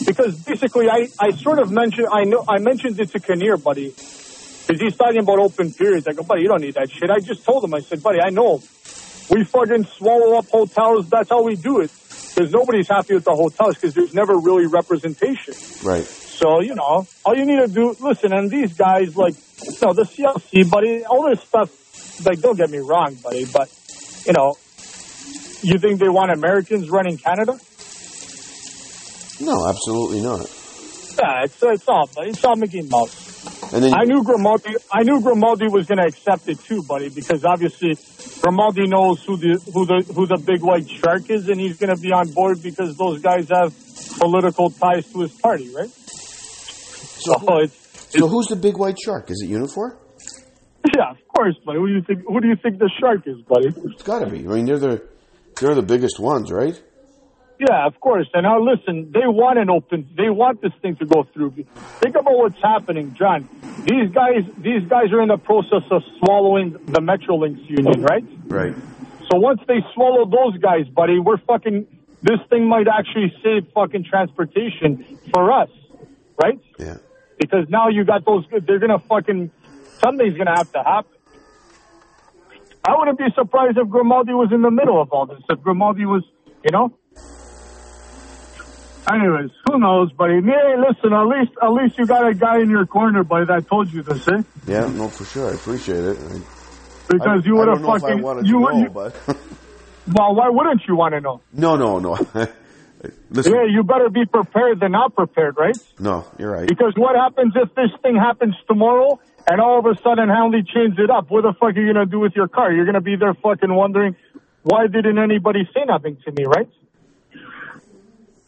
because 0.05 0.35
basically 0.43 0.89
I 0.89 1.07
I 1.19 1.31
sort 1.31 1.59
of 1.59 1.71
mentioned 1.71 2.07
I 2.11 2.23
know 2.23 2.43
I 2.47 2.59
mentioned 2.59 2.99
it 2.99 3.11
to 3.11 3.19
Kinnear, 3.19 3.57
buddy, 3.57 3.89
because 3.89 4.79
he's 4.79 4.95
talking 4.95 5.19
about 5.19 5.39
open 5.39 5.73
periods. 5.73 6.07
I 6.07 6.13
go, 6.13 6.23
buddy, 6.23 6.43
you 6.43 6.47
don't 6.47 6.61
need 6.61 6.75
that 6.75 6.89
shit. 6.91 7.09
I 7.09 7.19
just 7.19 7.43
told 7.43 7.63
him. 7.63 7.73
I 7.73 7.79
said, 7.79 8.01
buddy, 8.01 8.19
I 8.21 8.29
know. 8.29 8.61
We 9.29 9.45
fucking 9.45 9.85
swallow 9.85 10.37
up 10.37 10.49
hotels. 10.49 11.09
That's 11.09 11.29
how 11.29 11.43
we 11.43 11.55
do 11.55 11.79
it. 11.79 11.91
Because 12.35 12.51
nobody's 12.51 12.87
happy 12.87 13.13
with 13.13 13.23
the 13.23 13.35
hotels 13.35 13.75
because 13.75 13.93
there's 13.93 14.13
never 14.13 14.37
really 14.37 14.65
representation. 14.65 15.53
Right. 15.83 16.07
So, 16.41 16.59
you 16.61 16.73
know, 16.73 17.05
all 17.23 17.37
you 17.37 17.45
need 17.45 17.59
to 17.59 17.67
do, 17.67 17.95
listen, 17.99 18.33
and 18.33 18.49
these 18.49 18.73
guys, 18.73 19.15
like, 19.15 19.35
you 19.61 19.77
know, 19.83 19.93
the 19.93 20.09
CLC, 20.09 20.67
buddy, 20.71 21.05
all 21.05 21.29
this 21.29 21.39
stuff, 21.41 21.69
like, 22.25 22.41
don't 22.41 22.57
get 22.57 22.71
me 22.71 22.79
wrong, 22.79 23.13
buddy, 23.21 23.45
but, 23.45 23.69
you 24.25 24.33
know, 24.33 24.55
you 25.61 25.77
think 25.77 25.99
they 25.99 26.09
want 26.09 26.31
Americans 26.31 26.89
running 26.89 27.17
Canada? 27.17 27.59
No, 29.39 29.67
absolutely 29.69 30.21
not. 30.21 30.49
Yeah, 31.19 31.43
it's, 31.43 31.61
it's 31.61 31.87
all, 31.87 32.09
it's 32.17 32.43
all 32.43 32.55
Mickey 32.55 32.81
Mouse. 32.81 33.73
And 33.73 33.83
then 33.83 33.93
I 33.93 34.03
knew 34.05 34.23
Grimaldi, 34.23 34.75
I 34.91 35.03
knew 35.03 35.21
Grimaldi 35.21 35.67
was 35.69 35.85
going 35.85 35.99
to 35.99 36.07
accept 36.07 36.49
it 36.49 36.59
too, 36.59 36.81
buddy, 36.81 37.09
because 37.09 37.45
obviously 37.45 37.95
Grimaldi 38.41 38.87
knows 38.87 39.23
who 39.23 39.37
the, 39.37 39.61
who 39.71 39.85
the, 39.85 40.11
who 40.11 40.25
the 40.25 40.41
big 40.43 40.63
white 40.63 40.89
shark 40.89 41.29
is, 41.29 41.49
and 41.49 41.59
he's 41.59 41.77
going 41.77 41.95
to 41.95 42.01
be 42.01 42.11
on 42.11 42.31
board 42.31 42.63
because 42.63 42.97
those 42.97 43.21
guys 43.21 43.47
have 43.49 43.75
political 44.17 44.71
ties 44.71 45.05
to 45.13 45.19
his 45.19 45.33
party, 45.33 45.71
right? 45.75 45.89
Oh, 47.29 47.39
so 47.45 47.57
it's, 47.59 48.17
so 48.19 48.27
who's 48.27 48.47
the 48.47 48.55
big 48.55 48.77
white 48.77 48.97
shark? 48.99 49.29
Is 49.29 49.41
it 49.43 49.49
Unifor? 49.49 49.97
Yeah, 50.95 51.11
of 51.11 51.17
course, 51.27 51.55
buddy. 51.65 51.79
Who 51.79 51.87
do 51.87 51.93
you 51.93 52.01
think? 52.01 52.23
Who 52.27 52.41
do 52.41 52.47
you 52.47 52.55
think 52.55 52.79
the 52.79 52.89
shark 52.99 53.21
is, 53.25 53.41
buddy? 53.47 53.67
It's 53.91 54.03
got 54.03 54.19
to 54.19 54.27
be. 54.27 54.39
I 54.39 54.53
mean, 54.53 54.65
they're 54.65 54.79
the 54.79 55.07
they're 55.59 55.75
the 55.75 55.83
biggest 55.83 56.19
ones, 56.19 56.51
right? 56.51 56.81
Yeah, 57.59 57.85
of 57.85 57.99
course. 57.99 58.27
And 58.33 58.43
now 58.43 58.59
listen, 58.59 59.11
they 59.13 59.27
want 59.27 59.59
an 59.59 59.69
open. 59.69 60.09
They 60.17 60.29
want 60.29 60.61
this 60.61 60.71
thing 60.81 60.95
to 60.95 61.05
go 61.05 61.27
through. 61.31 61.51
Think 62.01 62.15
about 62.15 62.35
what's 62.35 62.59
happening, 62.61 63.13
John. 63.13 63.47
These 63.85 64.09
guys, 64.11 64.41
these 64.57 64.81
guys 64.89 65.11
are 65.13 65.21
in 65.21 65.27
the 65.29 65.37
process 65.37 65.83
of 65.91 66.01
swallowing 66.17 66.71
the 66.71 67.01
Metrolinx 67.01 67.69
union, 67.69 68.01
right? 68.01 68.25
Right. 68.47 68.73
So 69.31 69.37
once 69.37 69.61
they 69.67 69.79
swallow 69.93 70.25
those 70.25 70.59
guys, 70.59 70.87
buddy, 70.87 71.19
we're 71.19 71.37
fucking. 71.37 71.85
This 72.23 72.39
thing 72.49 72.67
might 72.67 72.87
actually 72.87 73.33
save 73.43 73.71
fucking 73.73 74.05
transportation 74.05 75.19
for 75.31 75.51
us, 75.51 75.69
right? 76.41 76.59
Yeah. 76.79 76.97
Because 77.41 77.65
now 77.69 77.89
you 77.89 78.05
got 78.05 78.23
those. 78.23 78.45
Good 78.45 78.67
they're 78.67 78.77
gonna 78.77 78.99
fucking. 79.09 79.49
Something's 79.99 80.37
gonna 80.37 80.55
have 80.55 80.71
to 80.73 80.83
happen. 80.83 81.11
I 82.85 82.95
wouldn't 82.97 83.17
be 83.17 83.25
surprised 83.35 83.77
if 83.77 83.89
Grimaldi 83.89 84.33
was 84.33 84.51
in 84.51 84.61
the 84.61 84.69
middle 84.69 85.01
of 85.01 85.11
all 85.11 85.25
this. 85.25 85.41
If 85.49 85.61
Grimaldi 85.61 86.05
was, 86.05 86.23
you 86.63 86.71
know. 86.71 86.93
Anyways, 89.11 89.49
who 89.65 89.79
knows, 89.79 90.11
buddy? 90.11 90.35
Hey, 90.35 90.75
listen. 90.77 91.13
At 91.13 91.23
least, 91.23 91.51
at 91.61 91.69
least 91.69 91.97
you 91.97 92.05
got 92.05 92.27
a 92.27 92.35
guy 92.35 92.61
in 92.61 92.69
your 92.69 92.85
corner, 92.85 93.23
buddy, 93.23 93.45
that 93.45 93.67
told 93.67 93.91
you 93.91 94.03
this, 94.03 94.27
eh? 94.27 94.43
Yeah. 94.67 94.85
No, 94.87 95.09
for 95.09 95.25
sure. 95.25 95.49
I 95.49 95.53
appreciate 95.53 95.97
it. 95.97 96.17
I, 96.17 96.41
Because 97.09 97.41
I, 97.43 97.47
you 97.47 97.55
would 97.55 97.67
have 97.69 97.81
know 97.81 97.95
if 97.95 98.03
I 98.03 98.07
fucking 98.17 98.45
you 98.45 98.59
to 98.59 98.59
know, 98.59 98.83
you, 98.83 98.89
but 98.89 99.15
well 100.13 100.35
why 100.35 100.49
wouldn't 100.49 100.83
you 100.87 100.95
want 100.95 101.15
to 101.15 101.21
know? 101.21 101.41
no, 101.53 101.75
no, 101.75 101.97
no. 101.97 102.17
Listen, 103.31 103.53
Yeah, 103.53 103.65
you 103.69 103.83
better 103.83 104.09
be 104.09 104.25
prepared 104.25 104.79
than 104.79 104.91
not 104.91 105.15
prepared, 105.15 105.55
right? 105.57 105.75
no, 105.99 106.25
you're 106.37 106.51
right. 106.51 106.67
Because 106.67 106.93
what 106.97 107.15
happens 107.15 107.53
if 107.55 107.73
this 107.75 107.89
thing 108.03 108.15
happens 108.15 108.55
tomorrow 108.67 109.19
and 109.49 109.59
all 109.59 109.79
of 109.79 109.85
a 109.85 109.95
sudden 110.03 110.29
Hanley 110.29 110.63
changed 110.63 110.99
it 110.99 111.09
up? 111.09 111.25
What 111.29 111.41
the 111.41 111.53
fuck 111.59 111.75
are 111.75 111.79
you 111.81 111.91
gonna 111.93 112.05
do 112.05 112.19
with 112.19 112.33
your 112.35 112.47
car? 112.47 112.71
You're 112.71 112.85
gonna 112.85 113.01
be 113.01 113.15
there 113.15 113.33
fucking 113.33 113.73
wondering 113.73 114.15
why 114.63 114.85
didn't 114.87 115.17
anybody 115.17 115.67
say 115.73 115.81
nothing 115.87 116.17
to 116.25 116.31
me, 116.31 116.45
right? 116.45 116.69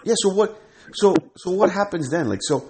Yeah. 0.04 0.14
So 0.18 0.30
what? 0.34 0.60
So 0.94 1.16
so 1.38 1.52
what 1.52 1.72
happens 1.72 2.10
then? 2.12 2.30
Like 2.30 2.42
so, 2.44 2.70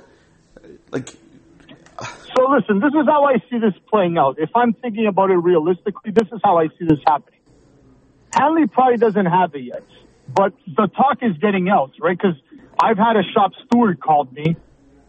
like 0.91 1.09
So 1.09 2.43
listen, 2.55 2.79
this 2.79 2.93
is 2.93 3.05
how 3.07 3.25
I 3.25 3.35
see 3.49 3.59
this 3.59 3.73
playing 3.89 4.17
out. 4.17 4.35
If 4.39 4.49
I'm 4.55 4.73
thinking 4.73 5.07
about 5.07 5.29
it 5.31 5.35
realistically, 5.37 6.11
this 6.13 6.27
is 6.31 6.39
how 6.43 6.59
I 6.59 6.67
see 6.79 6.85
this 6.87 6.99
happening. 7.07 7.39
Hanley 8.33 8.67
probably 8.67 8.97
doesn't 8.97 9.25
have 9.25 9.53
it 9.53 9.63
yet, 9.63 9.83
but 10.27 10.53
the 10.67 10.87
talk 10.87 11.19
is 11.21 11.37
getting 11.37 11.69
out, 11.69 11.91
right? 11.99 12.17
Because 12.17 12.37
I've 12.79 12.97
had 12.97 13.17
a 13.17 13.23
shop 13.23 13.51
steward 13.65 13.99
called 13.99 14.31
me 14.33 14.55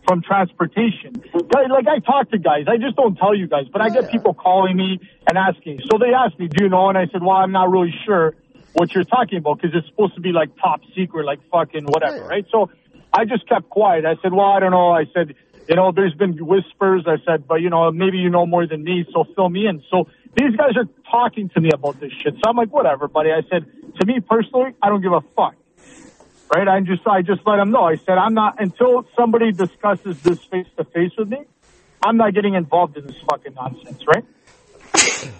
from 0.07 0.23
transportation. 0.23 1.23
Like 1.33 1.89
I 1.89 1.99
talk 2.01 2.31
to 2.31 2.39
guys, 2.39 2.65
I 2.69 2.77
just 2.77 2.97
don't 2.97 3.17
tell 3.17 3.35
you 3.35 3.47
guys, 3.47 3.67
but 3.73 3.81
I 3.81 3.89
get 3.91 4.11
people 4.11 4.35
calling 4.35 4.77
me 4.77 5.01
and 5.27 5.39
asking. 5.39 5.81
So 5.91 5.99
they 5.99 6.13
asked 6.13 6.39
me, 6.39 6.49
"Do 6.49 6.65
you 6.65 6.69
know?" 6.69 6.89
And 6.89 6.99
I 6.99 7.07
said, 7.07 7.23
"Well, 7.23 7.37
I'm 7.37 7.53
not 7.53 7.71
really 7.71 7.95
sure 8.05 8.35
what 8.75 8.95
you're 8.95 9.05
talking 9.05 9.39
about 9.39 9.61
because 9.61 9.75
it's 9.77 9.89
supposed 9.89 10.15
to 10.17 10.21
be 10.21 10.33
like 10.33 10.51
top 10.57 10.81
secret, 10.95 11.25
like 11.25 11.41
fucking 11.51 11.85
whatever, 11.85 12.23
right?" 12.25 12.45
So 12.51 12.71
I 13.13 13.25
just 13.25 13.49
kept 13.49 13.71
quiet. 13.71 14.05
I 14.05 14.17
said, 14.21 14.33
"Well, 14.33 14.47
I 14.47 14.61
don't 14.61 14.73
know." 14.73 14.91
I 14.91 15.07
said, 15.15 15.35
"You 15.69 15.77
know, 15.77 15.93
there's 15.93 16.15
been 16.15 16.37
whispers." 16.45 17.05
I 17.07 17.17
said, 17.25 17.47
"But 17.47 17.57
you 17.63 17.71
know, 17.71 17.91
maybe 17.91 18.19
you 18.19 18.31
know 18.31 18.47
more 18.47 18.67
than 18.67 18.85
me, 18.85 19.07
so 19.13 19.25
fill 19.35 19.49
me 19.49 19.67
in." 19.67 19.83
So 19.91 20.09
these 20.37 20.55
guys 20.57 20.77
are 20.77 20.89
talking 21.11 21.49
to 21.51 21.61
me 21.61 21.71
about 21.73 22.01
this 22.01 22.13
shit. 22.23 22.35
So 22.35 22.43
I'm 22.47 22.57
like, 22.57 22.73
"Whatever, 22.73 23.09
buddy." 23.09 23.31
I 23.33 23.43
said, 23.51 23.67
"To 24.01 24.07
me 24.07 24.21
personally, 24.21 24.75
I 24.83 24.89
don't 24.89 25.03
give 25.03 25.13
a 25.13 25.23
fuck." 25.37 25.55
right? 26.55 26.69
I 26.69 26.81
just 26.81 27.07
I 27.07 27.23
just 27.23 27.41
let 27.47 27.57
them 27.57 27.71
know. 27.71 27.85
I 27.85 27.97
said 28.07 28.19
I'm 28.19 28.35
not 28.35 28.61
until 28.61 29.07
somebody 29.17 29.53
discusses 29.53 30.17
this 30.23 30.39
face 30.51 30.67
to 30.77 30.85
face 30.85 31.13
with 31.17 31.29
me. 31.29 31.39
I'm 32.03 32.17
not 32.17 32.35
getting 32.35 32.55
involved 32.55 32.97
in 32.97 33.07
this 33.07 33.17
fucking 33.29 33.55
nonsense, 33.55 34.03
right? 34.07 34.25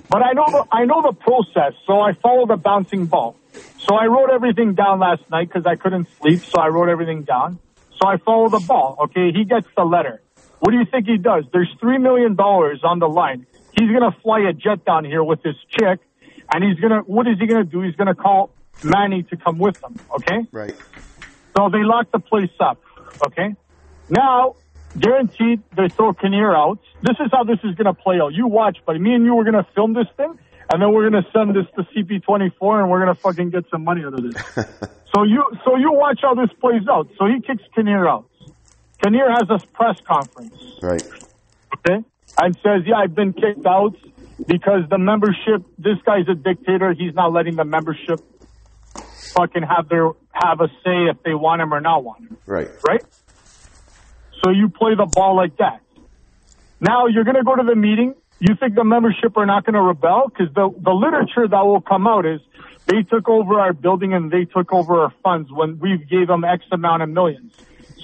But 0.09 0.23
I 0.23 0.33
know 0.33 0.47
the 0.51 0.65
I 0.71 0.85
know 0.85 1.03
the 1.03 1.13
process, 1.13 1.75
so 1.87 2.01
I 2.01 2.13
follow 2.15 2.47
the 2.47 2.57
bouncing 2.57 3.07
ball. 3.07 3.37
So 3.79 3.95
I 3.95 4.07
wrote 4.07 4.31
everything 4.31 4.75
down 4.75 4.99
last 4.99 5.23
night 5.31 5.49
because 5.49 5.67
I 5.67 5.77
couldn't 5.77 6.09
sleep, 6.21 6.43
so 6.45 6.61
I 6.61 6.69
wrote 6.69 6.89
everything 6.89 7.23
down. 7.23 7.59
So 8.05 8.09
I 8.09 8.19
follow 8.19 8.51
the 8.51 8.59
ball. 8.59 8.99
Okay, 9.05 9.33
he 9.33 9.45
gets 9.45 9.67
the 9.75 9.85
letter. 9.85 10.21
What 10.61 10.73
do 10.73 10.77
you 10.77 10.85
think 10.85 11.07
he 11.07 11.17
does? 11.17 11.45
There's 11.55 11.71
three 11.81 11.97
million 11.97 12.35
dollars 12.35 12.81
on 12.85 12.99
the 12.99 13.09
line. 13.09 13.47
He's 13.73 13.91
gonna 13.91 14.15
fly 14.23 14.41
a 14.41 14.53
jet 14.53 14.85
down 14.85 15.07
here 15.07 15.25
with 15.25 15.43
this 15.43 15.57
chick, 15.71 16.01
and 16.53 16.63
he's 16.63 16.79
gonna. 16.81 17.01
What 17.01 17.27
is 17.27 17.39
he 17.39 17.47
gonna 17.47 17.65
do? 17.65 17.81
He's 17.81 17.97
gonna 17.97 18.15
call 18.15 18.51
Manny 18.83 19.23
to 19.23 19.39
come 19.39 19.59
with 19.59 19.83
him. 19.83 19.97
Okay. 20.17 20.47
right. 20.53 20.75
So 21.57 21.71
they 21.71 21.83
lock 21.83 22.11
the 22.13 22.19
place 22.19 22.51
up. 22.61 22.83
Okay. 23.27 23.57
Now, 24.11 24.57
guaranteed, 24.99 25.63
they 25.75 25.89
throw 25.89 26.13
Kinnear 26.13 26.55
out. 26.55 26.81
This 27.01 27.17
is 27.25 27.31
how 27.33 27.45
this 27.45 27.61
is 27.65 27.75
going 27.75 27.87
to 27.87 27.95
play 27.95 28.21
out. 28.21 28.35
You 28.35 28.49
watch, 28.49 28.79
buddy. 28.85 28.99
Me 28.99 29.15
and 29.15 29.25
you 29.25 29.39
are 29.39 29.45
going 29.45 29.55
to 29.55 29.67
film 29.75 29.95
this 29.95 30.09
thing, 30.17 30.39
and 30.73 30.81
then 30.83 30.93
we're 30.93 31.09
going 31.09 31.23
to 31.23 31.29
send 31.33 31.55
this 31.55 31.67
to 31.77 31.83
CP24, 31.95 32.81
and 32.83 32.91
we're 32.91 33.05
going 33.05 33.15
to 33.15 33.21
fucking 33.23 33.51
get 33.51 33.65
some 33.71 33.85
money 33.85 34.03
out 34.05 34.15
of 34.15 34.23
this. 34.23 34.35
so 35.15 35.23
you, 35.25 35.45
so 35.65 35.77
you 35.77 35.93
watch 35.93 36.21
how 36.23 36.35
this 36.35 36.51
plays 36.61 36.83
out. 36.91 37.09
So 37.19 37.27
he 37.27 37.41
kicks 37.41 37.63
Kinnear 37.75 38.09
out. 38.09 38.27
Kinnear 39.03 39.31
has 39.31 39.49
a 39.51 39.59
press 39.77 39.97
conference 40.07 40.55
Right. 40.83 41.05
okay, 41.79 42.05
and 42.39 42.57
says, 42.63 42.83
"Yeah, 42.87 42.97
I've 42.97 43.15
been 43.15 43.33
kicked 43.33 43.67
out 43.67 43.95
because 44.47 44.83
the 44.91 44.99
membership. 44.99 45.63
This 45.79 45.99
guy's 46.07 46.29
a 46.29 46.35
dictator. 46.35 46.95
He's 46.97 47.15
not 47.15 47.33
letting 47.33 47.57
the 47.57 47.65
membership 47.65 48.21
fucking 49.37 49.63
have 49.63 49.89
their 49.89 50.09
have 50.33 50.61
a 50.61 50.69
say 50.85 51.11
if 51.11 51.23
they 51.25 51.35
want 51.35 51.61
him 51.61 51.75
or 51.75 51.81
not 51.81 52.05
want 52.05 52.23
him, 52.23 52.39
Right. 52.47 52.69
right? 52.87 53.01
So 54.45 54.51
you 54.51 54.69
play 54.69 54.95
the 54.97 55.07
ball 55.07 55.37
like 55.37 55.57
that. 55.59 55.81
Now 56.81 57.07
you're 57.07 57.25
going 57.25 57.37
to 57.37 57.45
go 57.45 57.57
to 57.57 57.63
the 57.65 57.75
meeting. 57.75 58.15
You 58.47 58.55
think 58.61 58.75
the 58.75 58.85
membership 58.85 59.39
are 59.39 59.47
not 59.47 59.65
going 59.65 59.73
to 59.73 59.81
rebel 59.81 60.29
because 60.29 60.53
the 60.55 60.69
the 60.79 60.91
literature 60.91 61.49
that 61.49 61.65
will 61.65 61.81
come 61.81 62.07
out 62.07 62.27
is 62.27 62.41
they 62.85 63.03
took 63.03 63.27
over 63.27 63.59
our 63.59 63.73
building 63.73 64.13
and 64.13 64.31
they 64.31 64.45
took 64.45 64.71
over 64.71 65.01
our 65.05 65.15
funds 65.23 65.51
when 65.51 65.79
we 65.79 65.97
gave 65.97 66.27
them 66.27 66.45
X 66.45 66.63
amount 66.71 67.03
of 67.03 67.09
millions. 67.09 67.55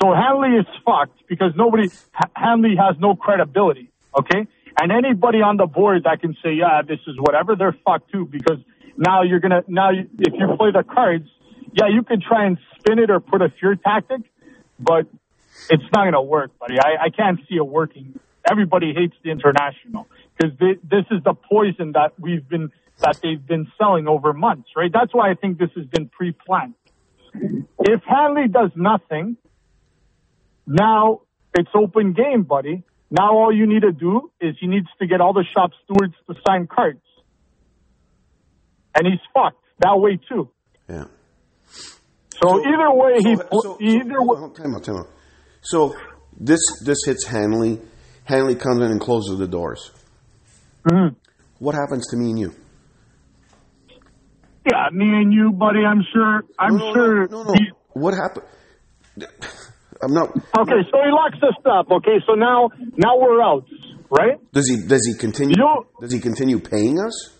So 0.00 0.14
Hanley 0.14 0.56
is 0.56 0.64
fucked 0.82 1.26
because 1.28 1.52
nobody, 1.56 1.90
Hanley 2.34 2.74
has 2.76 2.96
no 2.98 3.14
credibility. 3.16 3.90
Okay. 4.18 4.46
And 4.80 4.90
anybody 4.90 5.42
on 5.42 5.58
the 5.58 5.66
board 5.66 6.04
that 6.04 6.22
can 6.22 6.34
say, 6.42 6.54
yeah, 6.54 6.80
this 6.88 7.00
is 7.06 7.16
whatever, 7.18 7.54
they're 7.54 7.76
fucked 7.84 8.10
too 8.10 8.24
because 8.24 8.60
now 8.96 9.20
you're 9.20 9.40
going 9.40 9.50
to, 9.50 9.62
now 9.68 9.90
you, 9.90 10.08
if 10.20 10.32
you 10.32 10.56
play 10.56 10.70
the 10.72 10.84
cards, 10.84 11.28
yeah, 11.74 11.88
you 11.88 12.02
can 12.02 12.22
try 12.26 12.46
and 12.46 12.56
spin 12.78 12.98
it 12.98 13.10
or 13.10 13.20
put 13.20 13.42
a 13.42 13.52
fear 13.60 13.74
tactic, 13.74 14.22
but 14.78 15.06
it's 15.68 15.84
not 15.92 16.04
going 16.04 16.14
to 16.14 16.22
work, 16.22 16.58
buddy. 16.58 16.78
I, 16.78 17.04
I 17.04 17.10
can't 17.10 17.38
see 17.46 17.56
it 17.56 17.66
working. 17.66 18.18
Everybody 18.50 18.94
hates 18.94 19.14
the 19.22 19.30
international 19.30 20.06
because 20.40 20.56
this 20.58 21.04
is 21.10 21.22
the 21.24 21.34
poison 21.34 21.92
that 21.92 22.12
we've 22.18 22.48
been, 22.48 22.70
that 23.00 23.18
they've 23.22 23.44
been 23.46 23.66
selling 23.78 24.08
over 24.08 24.32
months, 24.32 24.70
right? 24.76 24.90
That's 24.92 25.14
why 25.14 25.30
I 25.30 25.34
think 25.34 25.58
this 25.58 25.70
has 25.76 25.86
been 25.86 26.08
pre-planned. 26.08 26.74
If 27.80 28.02
Hanley 28.06 28.48
does 28.48 28.70
nothing, 28.74 29.36
now 30.66 31.20
it's 31.54 31.68
open 31.74 32.12
game, 32.12 32.42
buddy. 32.44 32.84
Now 33.10 33.32
all 33.32 33.54
you 33.54 33.66
need 33.66 33.82
to 33.82 33.92
do 33.92 34.30
is 34.40 34.54
he 34.60 34.66
needs 34.66 34.86
to 35.00 35.06
get 35.06 35.20
all 35.20 35.32
the 35.32 35.44
shop 35.54 35.70
stewards 35.84 36.14
to 36.28 36.34
sign 36.46 36.66
cards. 36.66 37.00
And 38.94 39.06
he's 39.06 39.20
fucked 39.34 39.62
that 39.80 39.96
way 39.96 40.18
too. 40.28 40.50
Yeah. 40.88 41.04
So, 42.42 42.60
either 42.60 42.90
way, 42.92 43.14
he 43.18 43.36
So- 43.36 43.60
so- 43.60 43.76
either 43.80 44.14
so- 44.18 44.24
way, 44.24 44.38
hold 44.38 44.56
time 44.56 44.74
out, 44.74 44.84
time 44.84 44.96
out. 44.96 45.08
So 45.62 45.94
this 46.38 46.60
this 46.84 46.98
hits 47.04 47.26
Hanley. 47.26 47.80
Hanley 48.24 48.54
comes 48.56 48.80
in 48.80 48.90
and 48.90 49.00
closes 49.00 49.38
the 49.38 49.46
doors. 49.46 49.92
Mm-hmm. 50.88 51.14
What 51.58 51.74
happens 51.74 52.06
to 52.10 52.16
me 52.16 52.30
and 52.30 52.38
you? 52.38 52.52
yeah, 54.70 54.88
me 54.92 55.04
and 55.06 55.32
you, 55.32 55.52
buddy. 55.52 55.80
I'm 55.84 56.02
sure. 56.12 56.42
I'm 56.58 56.76
no, 56.76 56.86
no, 56.88 56.94
sure. 56.94 57.28
No, 57.28 57.42
no. 57.44 57.52
he- 57.54 57.70
What 57.92 58.14
happened? 58.14 58.46
I'm 60.02 60.14
not. 60.14 60.28
okay, 60.30 60.80
so 60.90 60.96
he 61.04 61.10
locks 61.12 61.36
us 61.42 61.60
up. 61.66 61.90
Okay, 61.90 62.16
so 62.26 62.32
now 62.34 62.70
now 62.96 63.18
we're 63.18 63.42
out, 63.42 63.66
right? 64.10 64.38
Does 64.52 64.68
he? 64.68 64.86
Does 64.86 65.04
he 65.06 65.18
continue? 65.18 65.56
Does 66.00 66.12
he 66.12 66.20
continue 66.20 66.58
paying 66.60 66.98
us? 66.98 67.36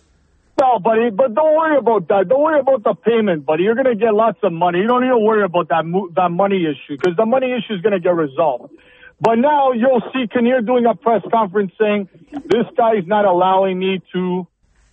No, 0.60 0.78
buddy, 0.84 1.08
but 1.08 1.32
don't 1.34 1.56
worry 1.56 1.78
about 1.78 2.06
that. 2.08 2.28
Don't 2.28 2.42
worry 2.42 2.60
about 2.60 2.82
the 2.84 2.94
payment, 3.02 3.46
buddy. 3.46 3.62
You're 3.62 3.74
gonna 3.76 3.94
get 3.94 4.12
lots 4.12 4.38
of 4.42 4.52
money. 4.52 4.80
You 4.80 4.86
don't 4.88 5.00
need 5.02 5.08
to 5.08 5.18
worry 5.18 5.42
about 5.42 5.68
that 5.70 5.84
mo- 5.86 6.10
that 6.16 6.28
money 6.30 6.60
issue 6.68 6.98
because 7.00 7.16
the 7.16 7.24
money 7.24 7.46
issue 7.48 7.74
is 7.76 7.80
gonna 7.80 8.00
get 8.00 8.14
resolved. 8.14 8.74
But 9.20 9.36
now 9.36 9.72
you'll 9.72 10.02
see 10.12 10.26
Kinnear 10.32 10.62
doing 10.62 10.86
a 10.86 10.94
press 10.94 11.22
conference 11.30 11.72
saying 11.78 12.08
this 12.32 12.66
guy's 12.76 13.06
not 13.06 13.26
allowing 13.26 13.78
me 13.78 14.00
to, 14.14 14.46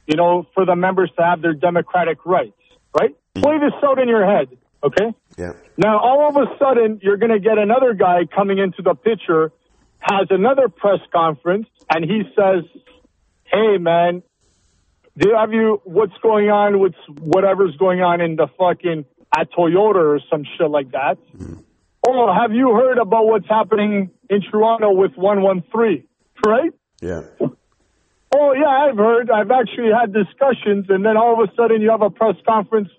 you 0.05 0.15
know, 0.15 0.45
for 0.53 0.65
the 0.65 0.75
members 0.75 1.09
to 1.17 1.23
have 1.23 1.41
their 1.41 1.53
democratic 1.53 2.25
rights. 2.25 2.57
Right? 2.99 3.15
Mm. 3.35 3.41
Play 3.41 3.59
this 3.59 3.73
out 3.83 3.99
in 3.99 4.09
your 4.09 4.25
head, 4.25 4.49
okay? 4.83 5.13
Yeah. 5.37 5.53
Now, 5.77 5.99
all 5.99 6.27
of 6.27 6.35
a 6.35 6.57
sudden, 6.57 6.99
you're 7.01 7.17
going 7.17 7.31
to 7.31 7.39
get 7.39 7.57
another 7.57 7.93
guy 7.93 8.25
coming 8.25 8.57
into 8.57 8.81
the 8.81 8.95
picture, 8.95 9.51
has 9.99 10.27
another 10.29 10.67
press 10.67 10.99
conference, 11.13 11.67
and 11.89 12.03
he 12.03 12.23
says, 12.35 12.63
"Hey, 13.45 13.77
man, 13.77 14.23
do 15.17 15.29
you 15.29 15.35
have 15.35 15.53
you? 15.53 15.81
What's 15.83 16.17
going 16.21 16.49
on 16.49 16.79
with 16.79 16.95
whatever's 17.19 17.75
going 17.77 18.01
on 18.01 18.19
in 18.19 18.35
the 18.35 18.47
fucking 18.57 19.05
at 19.35 19.51
Toyota 19.51 19.95
or 19.95 20.19
some 20.29 20.43
shit 20.57 20.69
like 20.69 20.91
that? 20.91 21.17
Mm. 21.37 21.63
Oh, 22.07 22.33
have 22.33 22.53
you 22.53 22.73
heard 22.73 22.97
about 22.97 23.25
what's 23.25 23.47
happening 23.47 24.11
in 24.29 24.41
Toronto 24.41 24.91
with 24.91 25.11
113? 25.15 26.03
Right? 26.45 26.71
Yeah. 27.01 27.21
Oh 28.35 28.53
yeah, 28.53 28.67
I've 28.67 28.97
heard. 28.97 29.29
I've 29.31 29.51
actually 29.51 29.89
had 29.97 30.13
discussions, 30.13 30.85
and 30.89 31.05
then 31.05 31.15
all 31.17 31.41
of 31.41 31.49
a 31.49 31.51
sudden 31.55 31.81
you 31.81 31.89
have 31.91 32.01
a 32.01 32.09
press 32.09 32.35
conference 32.47 32.89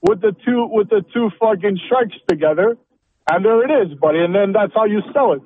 with 0.00 0.20
the 0.20 0.32
two 0.44 0.68
with 0.70 0.88
the 0.88 1.02
two 1.12 1.30
fucking 1.40 1.78
sharks 1.88 2.16
together, 2.28 2.76
and 3.30 3.44
there 3.44 3.64
it 3.64 3.86
is, 3.86 3.98
buddy. 3.98 4.20
And 4.20 4.34
then 4.34 4.52
that's 4.52 4.72
how 4.74 4.84
you 4.84 5.02
sell 5.12 5.32
it. 5.32 5.42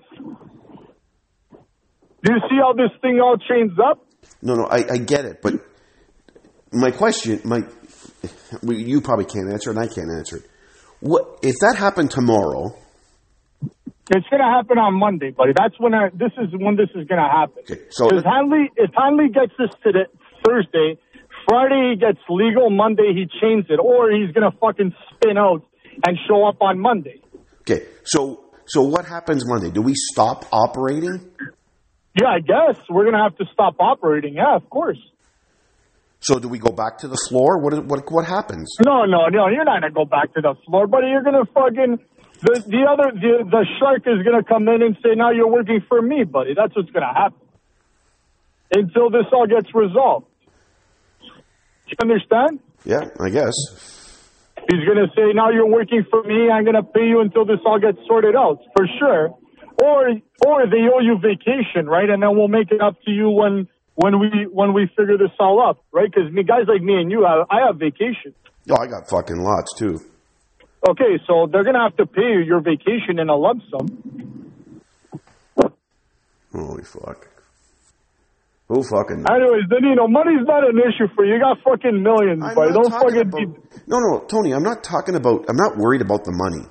Do 2.23 2.33
you 2.35 2.41
see 2.51 2.57
how 2.61 2.75
this 2.75 2.91
thing 3.01 3.19
all 3.21 3.39
chains 3.39 3.73
up? 3.83 4.05
No, 4.43 4.55
no. 4.55 4.67
I, 4.67 4.85
I 4.93 4.99
get 4.99 5.25
it, 5.25 5.41
but 5.43 5.55
my 6.73 6.91
question, 6.91 7.41
my 7.45 7.63
you 8.63 9.01
probably 9.01 9.25
can't 9.25 9.51
answer, 9.51 9.71
it 9.71 9.77
and 9.77 9.79
I 9.79 9.93
can't 9.93 10.11
answer 10.11 10.37
it. 10.37 10.43
What 11.01 11.39
if 11.43 11.55
that 11.61 11.77
happened 11.79 12.11
tomorrow? 12.11 12.77
It's 14.13 14.27
going 14.29 14.43
to 14.43 14.51
happen 14.51 14.77
on 14.79 14.95
Monday, 14.99 15.31
buddy. 15.31 15.53
That's 15.57 15.79
when 15.79 15.95
I, 15.95 16.09
this 16.11 16.33
is 16.37 16.51
when 16.53 16.75
this 16.75 16.91
is 16.99 17.07
going 17.07 17.23
to 17.23 17.31
happen. 17.31 17.63
Okay, 17.63 17.81
so 17.91 18.09
Because 18.09 18.25
Hanley, 18.25 18.69
if 18.77 18.91
Hanley 18.97 19.29
gets 19.31 19.53
this 19.57 19.71
today, 19.85 20.07
Thursday, 20.45 20.99
Friday 21.49 21.95
he 21.95 21.97
gets 21.97 22.19
legal, 22.29 22.71
Monday 22.71 23.15
he 23.15 23.27
chains 23.41 23.67
it, 23.71 23.79
or 23.79 24.11
he's 24.11 24.33
going 24.35 24.51
to 24.51 24.57
fucking 24.59 24.93
spin 25.15 25.39
out 25.39 25.63
and 26.07 26.19
show 26.27 26.45
up 26.45 26.61
on 26.61 26.81
Monday. 26.81 27.23
okay, 27.63 27.87
so 28.05 28.51
so 28.67 28.83
what 28.83 29.05
happens 29.07 29.45
Monday? 29.47 29.71
Do 29.71 29.83
we 29.83 29.95
stop 29.95 30.45
operating? 30.53 31.31
Yeah, 32.21 32.29
I 32.29 32.41
guess 32.41 32.83
we're 32.91 33.05
going 33.05 33.15
to 33.15 33.23
have 33.23 33.37
to 33.39 33.45
stop 33.53 33.77
operating. 33.79 34.35
Yeah, 34.35 34.57
of 34.57 34.69
course. 34.71 34.99
So 36.21 36.39
do 36.39 36.49
we 36.49 36.59
go 36.59 36.71
back 36.71 36.99
to 36.99 37.09
the 37.09 37.17
floor? 37.29 37.59
What 37.63 37.87
what 37.87 38.01
what 38.13 38.27
happens? 38.27 38.77
No, 38.85 39.07
no, 39.07 39.29
no. 39.29 39.49
You're 39.49 39.65
not 39.65 39.81
gonna 39.81 39.91
go 39.91 40.05
back 40.05 40.35
to 40.35 40.43
the 40.43 40.55
floor, 40.67 40.87
buddy. 40.87 41.07
You're 41.09 41.23
gonna 41.23 41.47
fucking 41.47 41.99
the 42.43 42.65
the 42.67 42.83
other 42.89 43.13
the, 43.13 43.45
the 43.45 43.67
shark 43.79 44.03
is 44.07 44.25
gonna 44.25 44.45
come 44.45 44.69
in 44.69 44.83
and 44.83 44.97
say, 45.03 45.15
"Now 45.15 45.31
you're 45.31 45.51
working 45.51 45.81
for 45.89 46.01
me, 46.01 46.25
buddy." 46.25 46.55
That's 46.55 46.75
what's 46.75 46.91
gonna 46.91 47.13
happen 47.13 47.41
until 48.75 49.11
this 49.11 49.27
all 49.33 49.47
gets 49.47 49.75
resolved. 49.75 50.27
You 51.87 51.97
understand? 52.01 52.61
Yeah, 52.85 53.05
I 53.19 53.31
guess. 53.31 53.53
He's 54.71 54.87
gonna 54.87 55.09
say, 55.17 55.33
"Now 55.35 55.51
you're 55.51 55.67
working 55.67 56.05
for 56.11 56.23
me. 56.23 56.51
I'm 56.51 56.65
gonna 56.65 56.83
pay 56.83 57.07
you 57.07 57.21
until 57.21 57.45
this 57.45 57.61
all 57.67 57.79
gets 57.79 57.99
sorted 58.07 58.37
out 58.37 58.61
for 58.77 58.87
sure." 58.99 59.35
Or 59.83 60.11
or 60.47 60.67
they 60.67 60.89
owe 60.93 61.01
you 61.01 61.19
vacation, 61.19 61.89
right? 61.89 62.09
And 62.09 62.23
then 62.23 62.37
we'll 62.37 62.49
make 62.49 62.71
it 62.71 62.81
up 62.81 62.97
to 63.05 63.11
you 63.11 63.31
when 63.31 63.69
when 63.95 64.19
we 64.19 64.47
when 64.51 64.73
we 64.73 64.87
figure 64.97 65.19
this 65.19 65.33
all 65.39 65.61
up, 65.61 65.85
right? 65.93 66.11
Because 66.11 66.33
me 66.33 66.43
guys 66.43 66.65
like 66.69 66.83
me 66.83 66.95
and 67.01 67.11
you, 67.11 67.27
I, 67.27 67.45
I 67.51 67.67
have 67.67 67.77
vacation. 67.77 68.35
Oh, 68.71 68.77
I 68.81 68.87
got 68.87 69.09
fucking 69.09 69.41
lots 69.43 69.75
too. 69.77 69.99
Okay, 70.89 71.19
so 71.27 71.47
they're 71.51 71.65
gonna 71.65 71.83
have 71.83 71.97
to 71.99 72.07
pay 72.07 72.23
you 72.33 72.41
your 72.41 72.61
vacation 72.61 73.19
in 73.19 73.29
a 73.29 73.37
lump 73.37 73.63
sum. 73.71 73.87
Holy 76.55 76.85
fuck. 76.85 77.29
Who 78.69 78.83
fucking? 78.83 79.25
Anyways, 79.29 79.65
then 79.69 79.83
you 79.83 79.95
know 79.97 80.09
money's 80.09 80.47
not 80.47 80.63
an 80.69 80.79
issue 80.79 81.13
for 81.15 81.25
you. 81.25 81.35
You 81.35 81.41
got 81.41 81.59
fucking 81.65 82.03
millions, 82.03 82.43
I'm 82.45 82.55
buddy. 82.55 82.71
not 82.73 82.83
Don't 82.83 82.93
fucking 82.93 83.21
about- 83.21 83.39
be. 83.39 83.81
No, 83.89 83.99
no, 83.99 84.21
Tony. 84.27 84.53
I'm 84.55 84.63
not 84.63 84.83
talking 84.83 85.17
about. 85.17 85.47
I'm 85.49 85.57
not 85.57 85.77
worried 85.77 86.01
about 86.03 86.25
the 86.25 86.33
money. 86.33 86.65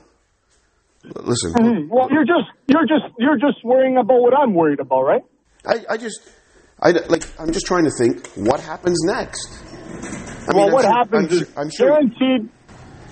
Listen, 1.04 1.54
Hmm, 1.54 1.90
Well, 1.90 2.10
you're 2.12 2.26
just 2.26 2.50
you're 2.68 2.86
just 2.88 3.14
you're 3.18 3.38
just 3.38 3.64
worrying 3.64 3.98
about 3.98 4.20
what 4.22 4.34
I'm 4.38 4.54
worried 4.54 4.80
about, 4.80 5.04
right? 5.04 5.22
I, 5.66 5.86
I 5.92 5.98
just, 5.98 6.20
I 6.82 6.92
like. 6.92 7.24
I'm 7.40 7.52
just 7.52 7.66
trying 7.66 7.84
to 7.86 7.92
think. 7.92 8.28
What 8.36 8.60
happens 8.60 8.98
next? 9.06 9.50
I 10.50 10.56
well, 10.56 10.66
I'm 10.68 10.72
what 10.74 10.84
sure- 10.84 10.92
happens 10.92 11.28
I'm 11.28 11.32
is 11.32 11.40
sure, 11.40 11.48
I'm 11.60 11.70
sure. 11.70 11.88
guaranteed, 11.90 12.50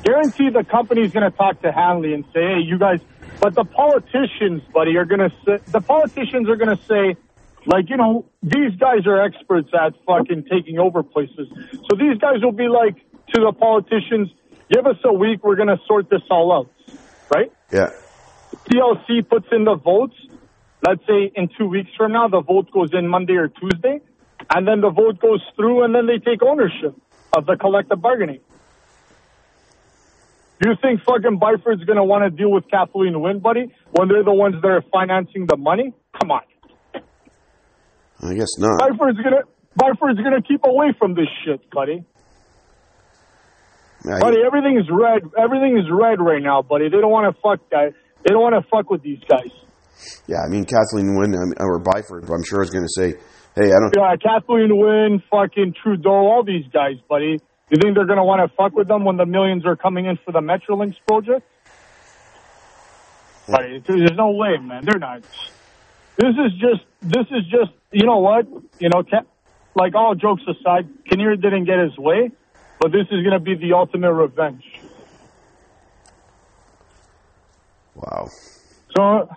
guaranteed 0.04 0.54
the 0.54 0.64
company's 0.64 1.12
going 1.12 1.30
to 1.30 1.36
talk 1.36 1.62
to 1.62 1.72
Hanley 1.72 2.14
and 2.14 2.24
say, 2.34 2.42
"Hey, 2.42 2.60
you 2.64 2.78
guys." 2.78 3.00
But 3.40 3.54
the 3.54 3.66
politicians, 3.66 4.64
buddy, 4.74 4.98
are 4.98 5.06
going 5.06 5.20
to 5.20 5.32
say 5.46 5.58
the 5.72 5.82
politicians 5.82 6.50
are 6.50 6.56
going 6.56 6.76
to 6.76 6.84
say, 6.86 7.16
like, 7.66 7.90
you 7.90 7.98
know, 7.98 8.26
these 8.42 8.74
guys 8.80 9.06
are 9.06 9.22
experts 9.22 9.70
at 9.74 9.94
fucking 10.06 10.46
taking 10.50 10.80
over 10.80 11.04
places. 11.04 11.48
So 11.72 11.98
these 11.98 12.18
guys 12.18 12.42
will 12.42 12.52
be 12.52 12.68
like 12.68 12.96
to 13.34 13.42
the 13.42 13.54
politicians, 13.54 14.30
"Give 14.72 14.86
us 14.86 14.98
a 15.04 15.14
week. 15.14 15.44
We're 15.44 15.56
going 15.56 15.70
to 15.70 15.80
sort 15.86 16.10
this 16.10 16.24
all 16.30 16.52
out." 16.52 16.70
Right? 17.34 17.52
Yeah. 17.72 17.92
TLC 18.70 19.28
puts 19.28 19.48
in 19.52 19.66
the 19.66 19.76
votes. 19.76 20.16
Let's 20.82 21.06
say 21.08 21.32
in 21.36 21.50
two 21.58 21.68
weeks 21.68 21.90
from 21.98 22.14
now, 22.14 22.28
the 22.28 22.42
vote 22.42 22.72
goes 22.72 22.90
in 22.94 23.08
Monday 23.08 23.34
or 23.34 23.50
Tuesday, 23.50 24.00
and 24.54 24.68
then 24.68 24.82
the 24.82 24.90
vote 24.90 25.20
goes 25.20 25.42
through, 25.56 25.84
and 25.84 25.94
then 25.94 26.06
they 26.06 26.20
take 26.20 26.42
ownership 26.42 26.96
of 27.34 27.46
the 27.46 27.58
collective 27.58 28.02
bargaining. 28.02 28.40
Do 30.60 30.70
you 30.70 30.76
think 30.82 31.02
fucking 31.06 31.39
Byford's 31.39 31.86
going 31.86 31.98
to 31.98 32.04
want 32.04 32.24
to 32.26 32.32
deal 32.36 32.50
with 32.52 32.65
Kathleen 32.72 33.22
Wynne, 33.22 33.39
buddy, 33.39 33.72
when 33.91 34.08
they're 34.08 34.24
the 34.24 34.34
ones 34.34 34.56
that 34.62 34.67
are 34.67 34.82
financing 34.91 35.46
the 35.48 35.58
money? 35.58 35.93
Come 36.20 36.32
on. 36.32 36.41
I 38.24 38.34
guess 38.34 38.50
not. 38.58 38.80
Byford's 38.82 39.22
going 39.22 39.38
to 39.38 39.43
Byford's 39.78 40.17
going 40.17 40.34
to 40.34 40.41
keep 40.41 40.65
away 40.65 40.88
from 40.98 41.13
this 41.13 41.30
shit, 41.46 41.62
buddy. 41.70 42.04
I- 44.06 44.20
Buddy, 44.20 44.38
is 44.38 44.88
red. 44.89 45.22
Everything 45.38 45.78
is 45.78 45.86
red 45.91 46.22
right 46.22 46.41
now, 46.41 46.62
buddy. 46.62 46.86
They 46.89 46.98
don't 47.02 47.12
want 47.12 47.34
to 47.34 47.41
fuck 47.41 47.60
guys. 47.70 47.93
They 48.26 48.34
don't 48.34 48.41
want 48.41 48.56
to 48.56 48.67
fuck 48.70 48.89
with 48.89 49.02
these 49.04 49.20
guys. 49.30 49.52
yeah, 50.28 50.38
I 50.46 50.50
mean 50.50 50.65
Kathleen 50.65 51.15
Wynne 51.17 51.36
or 51.60 51.80
Byford. 51.82 52.30
I'm 52.30 52.43
sure 52.43 52.62
is 52.62 52.70
going 52.70 52.86
to 52.86 52.93
say, 52.93 53.17
"Hey, 53.56 53.67
I 53.70 53.78
don't." 53.82 53.93
Yeah, 53.98 54.15
Kathleen 54.17 54.70
Wynne, 54.78 55.22
fucking 55.30 55.74
Trudeau, 55.82 56.10
all 56.30 56.43
these 56.46 56.65
guys, 56.72 56.96
buddy. 57.10 57.39
You 57.69 57.77
think 57.77 57.95
they're 57.95 58.06
going 58.06 58.17
to 58.17 58.23
want 58.23 58.49
to 58.49 58.56
fuck 58.56 58.73
with 58.73 58.88
them 58.88 59.03
when 59.03 59.17
the 59.17 59.25
millions 59.25 59.65
are 59.65 59.75
coming 59.75 60.06
in 60.06 60.17
for 60.23 60.32
the 60.32 60.39
Metrolinx 60.39 60.95
project? 61.06 61.45
Buddy, 63.47 63.80
there's 63.86 64.15
no 64.15 64.32
way, 64.32 64.58
man. 64.58 64.86
They're 64.86 64.99
not. 64.99 65.21
This 66.17 66.36
is 66.36 66.53
just, 66.53 66.84
this 67.01 67.25
is 67.32 67.45
just, 67.45 67.71
you 67.91 68.06
know 68.06 68.17
what? 68.17 68.47
You 68.80 68.89
know, 68.89 69.03
Ca- 69.03 69.25
like 69.75 69.95
all 69.95 70.15
jokes 70.15 70.43
aside, 70.47 70.89
Kinnear 71.10 71.36
didn't 71.36 71.65
get 71.65 71.80
his 71.80 71.97
way, 71.97 72.32
but 72.80 72.91
this 72.91 73.06
is 73.12 73.23
going 73.23 73.32
to 73.32 73.39
be 73.39 73.56
the 73.56 73.73
ultimate 73.73 74.13
revenge. 74.13 74.63
Wow. 77.95 78.30
So, 78.95 79.30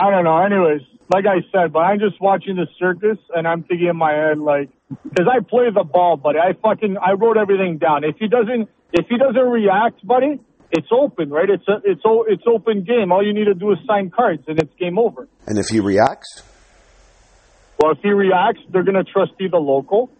I 0.00 0.10
don't 0.10 0.24
know. 0.24 0.38
Anyways, 0.38 0.80
like 1.12 1.26
I 1.26 1.44
said, 1.52 1.72
but 1.72 1.80
I'm 1.80 1.98
just 1.98 2.20
watching 2.20 2.56
the 2.56 2.66
circus 2.78 3.18
and 3.34 3.46
I'm 3.46 3.64
thinking 3.64 3.88
in 3.88 3.96
my 3.96 4.12
head, 4.12 4.38
like, 4.38 4.70
because 5.04 5.26
I 5.28 5.40
play 5.44 5.66
the 5.74 5.84
ball, 5.84 6.16
buddy. 6.16 6.38
I 6.38 6.54
fucking, 6.54 6.96
I 6.96 7.12
wrote 7.12 7.36
everything 7.36 7.76
down. 7.78 8.04
If 8.04 8.16
he 8.18 8.26
doesn't, 8.26 8.70
if 8.92 9.06
he 9.08 9.18
doesn't 9.18 9.48
react, 9.50 10.06
buddy, 10.06 10.40
it's 10.70 10.88
open, 10.90 11.28
right? 11.28 11.50
It's 11.50 11.68
a, 11.68 11.82
it's 11.84 12.00
o, 12.06 12.24
it's 12.26 12.44
open 12.46 12.84
game. 12.84 13.12
All 13.12 13.24
you 13.24 13.34
need 13.34 13.44
to 13.44 13.54
do 13.54 13.72
is 13.72 13.78
sign 13.86 14.10
cards 14.10 14.42
and 14.46 14.58
it's 14.58 14.72
game 14.78 14.98
over. 14.98 15.28
And 15.46 15.58
if 15.58 15.66
he 15.68 15.80
reacts, 15.80 16.42
Well, 17.78 17.92
if 17.92 17.98
he 18.02 18.10
reacts, 18.10 18.60
they're 18.70 18.84
going 18.84 19.04
to 19.04 19.04
trust 19.04 19.32
you, 19.38 19.50
the 19.50 19.58
local. 19.58 20.10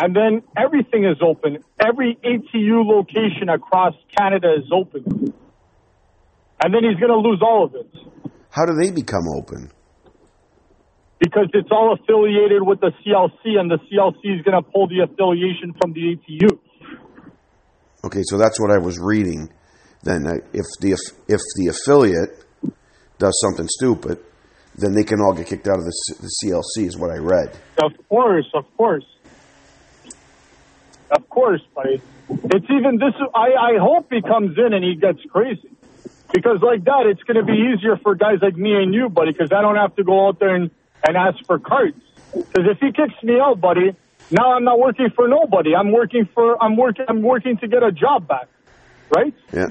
And 0.00 0.14
then 0.14 0.42
everything 0.56 1.04
is 1.04 1.18
open. 1.22 1.64
Every 1.80 2.18
ATU 2.24 2.84
location 2.84 3.48
across 3.48 3.94
Canada 4.18 4.54
is 4.58 4.70
open. 4.72 5.32
And 6.62 6.74
then 6.74 6.82
he's 6.82 6.98
going 6.98 7.12
to 7.12 7.18
lose 7.18 7.40
all 7.42 7.64
of 7.64 7.74
it. 7.74 7.90
How 8.56 8.64
do 8.64 8.72
they 8.74 8.90
become 8.90 9.28
open? 9.28 9.70
because 11.18 11.48
it's 11.54 11.70
all 11.70 11.94
affiliated 11.94 12.62
with 12.62 12.80
the 12.80 12.92
CLC, 13.00 13.58
and 13.58 13.70
the 13.70 13.78
CLC 13.78 14.38
is 14.38 14.42
going 14.44 14.62
to 14.62 14.70
pull 14.70 14.86
the 14.86 15.00
affiliation 15.00 15.74
from 15.80 15.92
the 15.92 16.16
ATU. 16.16 16.58
Okay, 18.04 18.22
so 18.24 18.38
that's 18.38 18.60
what 18.60 18.70
I 18.70 18.78
was 18.78 18.98
reading. 18.98 19.48
Then, 20.02 20.26
uh, 20.26 20.34
if 20.52 20.66
the 20.80 20.92
if 21.26 21.40
the 21.56 21.68
affiliate 21.68 22.44
does 23.18 23.38
something 23.40 23.66
stupid, 23.68 24.18
then 24.76 24.94
they 24.94 25.04
can 25.04 25.20
all 25.20 25.32
get 25.32 25.46
kicked 25.46 25.66
out 25.66 25.78
of 25.78 25.84
the, 25.84 25.92
C- 25.92 26.20
the 26.20 26.30
CLC. 26.38 26.86
Is 26.86 26.96
what 26.96 27.10
I 27.10 27.16
read. 27.16 27.58
Of 27.82 27.92
course, 28.08 28.46
of 28.54 28.64
course, 28.76 29.06
of 31.10 31.28
course, 31.28 31.62
buddy. 31.74 32.00
It's 32.28 32.66
even 32.70 32.98
this. 32.98 33.14
I 33.34 33.74
I 33.74 33.78
hope 33.80 34.12
he 34.12 34.20
comes 34.20 34.56
in 34.58 34.74
and 34.74 34.84
he 34.84 34.94
gets 34.94 35.18
crazy, 35.32 35.70
because 36.32 36.60
like 36.62 36.84
that, 36.84 37.06
it's 37.06 37.22
going 37.22 37.36
to 37.36 37.44
be 37.44 37.74
easier 37.74 37.96
for 37.96 38.14
guys 38.14 38.38
like 38.42 38.56
me 38.56 38.74
and 38.74 38.94
you, 38.94 39.08
buddy, 39.08 39.32
because 39.32 39.52
I 39.52 39.62
don't 39.62 39.76
have 39.76 39.94
to 39.96 40.04
go 40.04 40.28
out 40.28 40.38
there 40.38 40.54
and 40.54 40.70
and 41.06 41.16
ask 41.16 41.44
for 41.44 41.58
cards. 41.58 42.00
Because 42.34 42.68
if 42.68 42.78
he 42.80 42.92
kicks 42.92 43.22
me 43.22 43.38
out, 43.38 43.60
buddy, 43.60 43.94
now 44.30 44.52
I'm 44.52 44.64
not 44.64 44.78
working 44.78 45.10
for 45.10 45.28
nobody. 45.28 45.74
I'm 45.74 45.92
working 45.92 46.28
for 46.34 46.62
I'm 46.62 46.76
working 46.76 47.04
I'm 47.08 47.22
working 47.22 47.58
to 47.58 47.68
get 47.68 47.82
a 47.82 47.92
job 47.92 48.26
back, 48.26 48.48
right? 49.10 49.34
Yeah. 49.52 49.68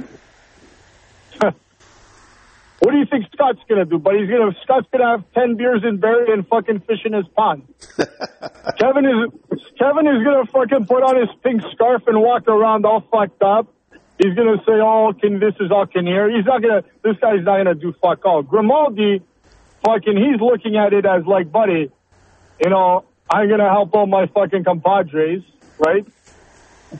What 2.79 2.91
do 2.91 2.97
you 2.97 3.05
think 3.05 3.25
Scott's 3.33 3.61
gonna 3.67 3.85
do? 3.85 3.97
But 3.97 4.15
he's 4.15 4.29
gonna 4.29 4.51
Scott's 4.61 4.87
gonna 4.91 5.09
have 5.17 5.23
ten 5.33 5.55
beers 5.55 5.83
in 5.83 5.97
Barrie 5.97 6.31
and 6.31 6.47
fucking 6.47 6.81
fish 6.81 6.99
in 7.05 7.13
his 7.13 7.25
pond. 7.29 7.63
Kevin 8.77 9.05
is 9.05 9.61
Kevin 9.79 10.05
is 10.05 10.23
gonna 10.23 10.45
fucking 10.45 10.85
put 10.85 11.01
on 11.01 11.15
his 11.19 11.29
pink 11.41 11.63
scarf 11.71 12.03
and 12.05 12.21
walk 12.21 12.47
around 12.47 12.85
all 12.85 13.01
fucked 13.01 13.41
up. 13.41 13.73
He's 14.17 14.33
gonna 14.33 14.57
say, 14.65 14.79
"Oh, 14.79 15.13
can 15.13 15.39
this 15.39 15.55
is 15.59 15.71
all 15.71 15.85
Kinnear." 15.85 16.29
He's 16.29 16.45
not 16.45 16.61
gonna. 16.61 16.83
This 17.03 17.17
guy's 17.17 17.43
not 17.43 17.57
gonna 17.57 17.75
do 17.75 17.93
fuck 18.01 18.25
all. 18.25 18.43
Grimaldi, 18.43 19.21
fucking, 19.83 20.17
he's 20.17 20.39
looking 20.41 20.77
at 20.77 20.93
it 20.93 21.05
as 21.05 21.25
like, 21.25 21.51
buddy, 21.51 21.91
you 22.63 22.69
know, 22.69 23.03
I'm 23.29 23.49
gonna 23.49 23.69
help 23.69 23.93
all 23.93 24.07
my 24.07 24.27
fucking 24.27 24.63
compadres, 24.63 25.43
right? 25.77 26.05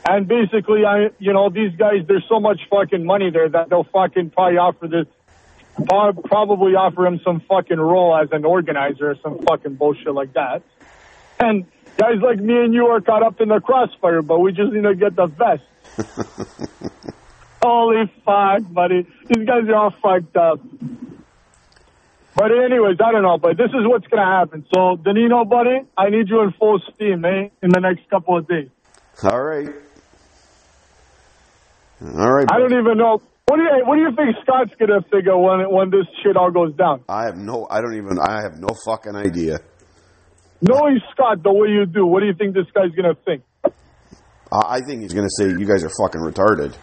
And 0.08 0.28
basically, 0.28 0.86
I, 0.86 1.12
you 1.20 1.32
know, 1.32 1.50
these 1.50 1.76
guys, 1.76 2.06
there's 2.08 2.26
so 2.28 2.40
much 2.40 2.60
fucking 2.70 3.06
money 3.06 3.30
there 3.30 3.48
that 3.48 3.70
they'll 3.70 3.86
fucking 3.86 4.32
probably 4.32 4.58
offer 4.58 4.88
this 4.88 5.08
probably 5.88 6.76
offer 6.76 7.06
him 7.06 7.20
some 7.24 7.42
fucking 7.42 7.80
role 7.80 8.16
as 8.16 8.30
an 8.32 8.46
organizer 8.46 9.12
or 9.12 9.16
some 9.22 9.40
fucking 9.40 9.76
bullshit 9.76 10.14
like 10.14 10.34
that. 10.34 10.64
And 11.40 11.66
guys 11.98 12.20
like 12.22 12.40
me 12.40 12.64
and 12.64 12.74
you 12.74 12.88
are 12.88 13.02
caught 13.02 13.24
up 13.24 13.42
in 13.42 13.50
the 13.50 13.60
crossfire, 13.60 14.22
but 14.22 14.40
we 14.40 14.54
just 14.54 14.72
need 14.72 14.84
to 14.84 14.96
get 14.96 15.16
the 15.18 15.26
vest. 15.26 15.64
Holy 17.62 18.12
fuck, 18.24 18.72
buddy. 18.72 19.08
These 19.28 19.48
guys 19.48 19.68
are 19.68 19.76
all 19.76 19.92
fucked 20.02 20.36
up. 20.38 20.60
But 22.36 22.52
anyways, 22.52 22.98
I 23.00 23.12
don't 23.14 23.24
know, 23.24 23.38
but 23.38 23.58
this 23.58 23.70
is 23.70 23.88
what's 23.88 24.08
gonna 24.08 24.26
happen. 24.26 24.66
So, 24.74 24.98
Danilo, 24.98 25.46
buddy, 25.46 25.88
I 25.98 26.10
need 26.10 26.28
you 26.28 26.42
in 26.42 26.52
full 26.60 26.80
steam, 26.94 27.24
eh, 27.24 27.50
in 27.64 27.70
the 27.70 27.80
next 27.80 28.10
couple 28.10 28.38
of 28.38 28.48
days. 28.48 28.70
All 29.24 29.42
right. 29.42 29.70
All 32.02 32.34
right. 32.34 32.46
I 32.52 32.60
don't 32.60 32.74
even 32.74 32.98
know. 32.98 33.22
What 33.48 33.58
do 33.58 33.64
you 33.64 33.86
What 33.86 33.96
do 33.96 34.02
you 34.02 34.12
think 34.16 34.36
Scott's 34.44 34.74
gonna 34.78 35.02
figure 35.04 35.38
when 35.38 35.72
when 35.72 35.90
this 35.92 36.08
shit 36.22 36.36
all 36.36 36.52
goes 36.52 36.76
down? 36.76 37.04
I 37.08 37.26
have 37.26 37.38
no. 37.38 37.68
I 37.70 37.80
don't 37.80 37.96
even. 37.96 38.20
I 38.20 38.42
have 38.42 38.60
no 38.60 38.68
fucking 38.86 39.16
idea. 39.16 39.60
Knowing 40.62 41.00
Scott 41.12 41.42
the 41.44 41.54
way 41.54 41.70
you 41.70 41.86
do, 41.86 42.06
what 42.06 42.20
do 42.20 42.26
you 42.26 42.34
think 42.34 42.54
this 42.54 42.66
guy's 42.74 42.92
gonna 42.92 43.16
think? 43.26 43.44
I 44.52 44.78
I 44.78 44.80
think 44.82 45.02
he's 45.02 45.14
going 45.14 45.28
to 45.28 45.36
say 45.38 45.50
you 45.50 45.66
guys 45.66 45.84
are 45.84 45.92
fucking 46.02 46.22
retarded. 46.22 46.76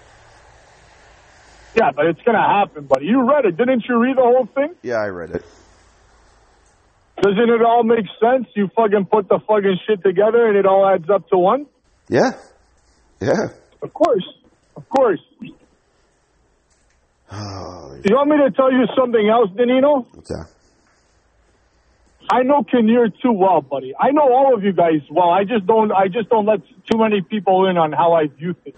Yeah, 1.75 1.91
but 1.97 2.05
it's 2.07 2.21
gonna 2.21 2.39
happen, 2.47 2.85
buddy. 2.85 3.07
You 3.07 3.27
read 3.27 3.47
it, 3.47 3.57
didn't 3.57 3.85
you? 3.89 3.99
Read 3.99 4.17
the 4.19 4.21
whole 4.23 4.47
thing? 4.55 4.75
Yeah, 4.83 4.97
I 4.97 5.07
read 5.07 5.31
it. 5.31 5.43
Doesn't 7.23 7.49
it 7.49 7.63
all 7.65 7.83
make 7.83 8.05
sense? 8.21 8.47
You 8.55 8.69
fucking 8.77 9.07
put 9.11 9.29
the 9.29 9.39
fucking 9.47 9.79
shit 9.87 10.03
together 10.03 10.49
and 10.49 10.57
it 10.59 10.67
all 10.67 10.87
adds 10.87 11.09
up 11.09 11.29
to 11.31 11.39
one? 11.39 11.65
Yeah. 12.11 12.33
Yeah. 13.21 13.49
Of 13.81 13.95
course. 13.95 14.25
Of 14.77 14.89
course. 14.89 15.21
Oh, 17.35 17.97
You 18.05 18.15
want 18.15 18.29
me 18.29 18.37
to 18.45 18.51
tell 18.55 18.71
you 18.71 18.85
something 18.95 19.27
else, 19.27 19.49
Danino? 19.57 20.05
what's 20.13 20.29
that? 20.29 20.52
I 22.31 22.43
know 22.43 22.63
Kinnear 22.65 23.09
too 23.09 23.33
well, 23.33 23.61
buddy. 23.61 23.95
I 23.99 24.11
know 24.11 24.33
all 24.33 24.55
of 24.55 24.63
you 24.65 24.73
guys 24.73 25.01
well. 25.11 25.31
I 25.31 25.45
just 25.45 25.67
don't. 25.67 25.93
I 25.93 26.09
just 26.09 26.29
don't 26.29 26.47
let 26.47 26.61
too 26.91 26.99
many 26.99 27.21
people 27.21 27.67
in 27.69 27.77
on 27.77 27.93
how 27.93 28.13
I 28.15 28.27
view 28.29 28.55
things. 28.65 28.77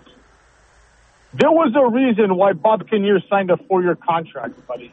There 1.34 1.50
was 1.50 1.74
a 1.76 1.88
reason 1.90 2.36
why 2.36 2.52
Bob 2.52 2.88
Kinnear 2.88 3.18
signed 3.28 3.50
a 3.50 3.56
four-year 3.56 3.96
contract, 3.96 4.66
buddy. 4.66 4.92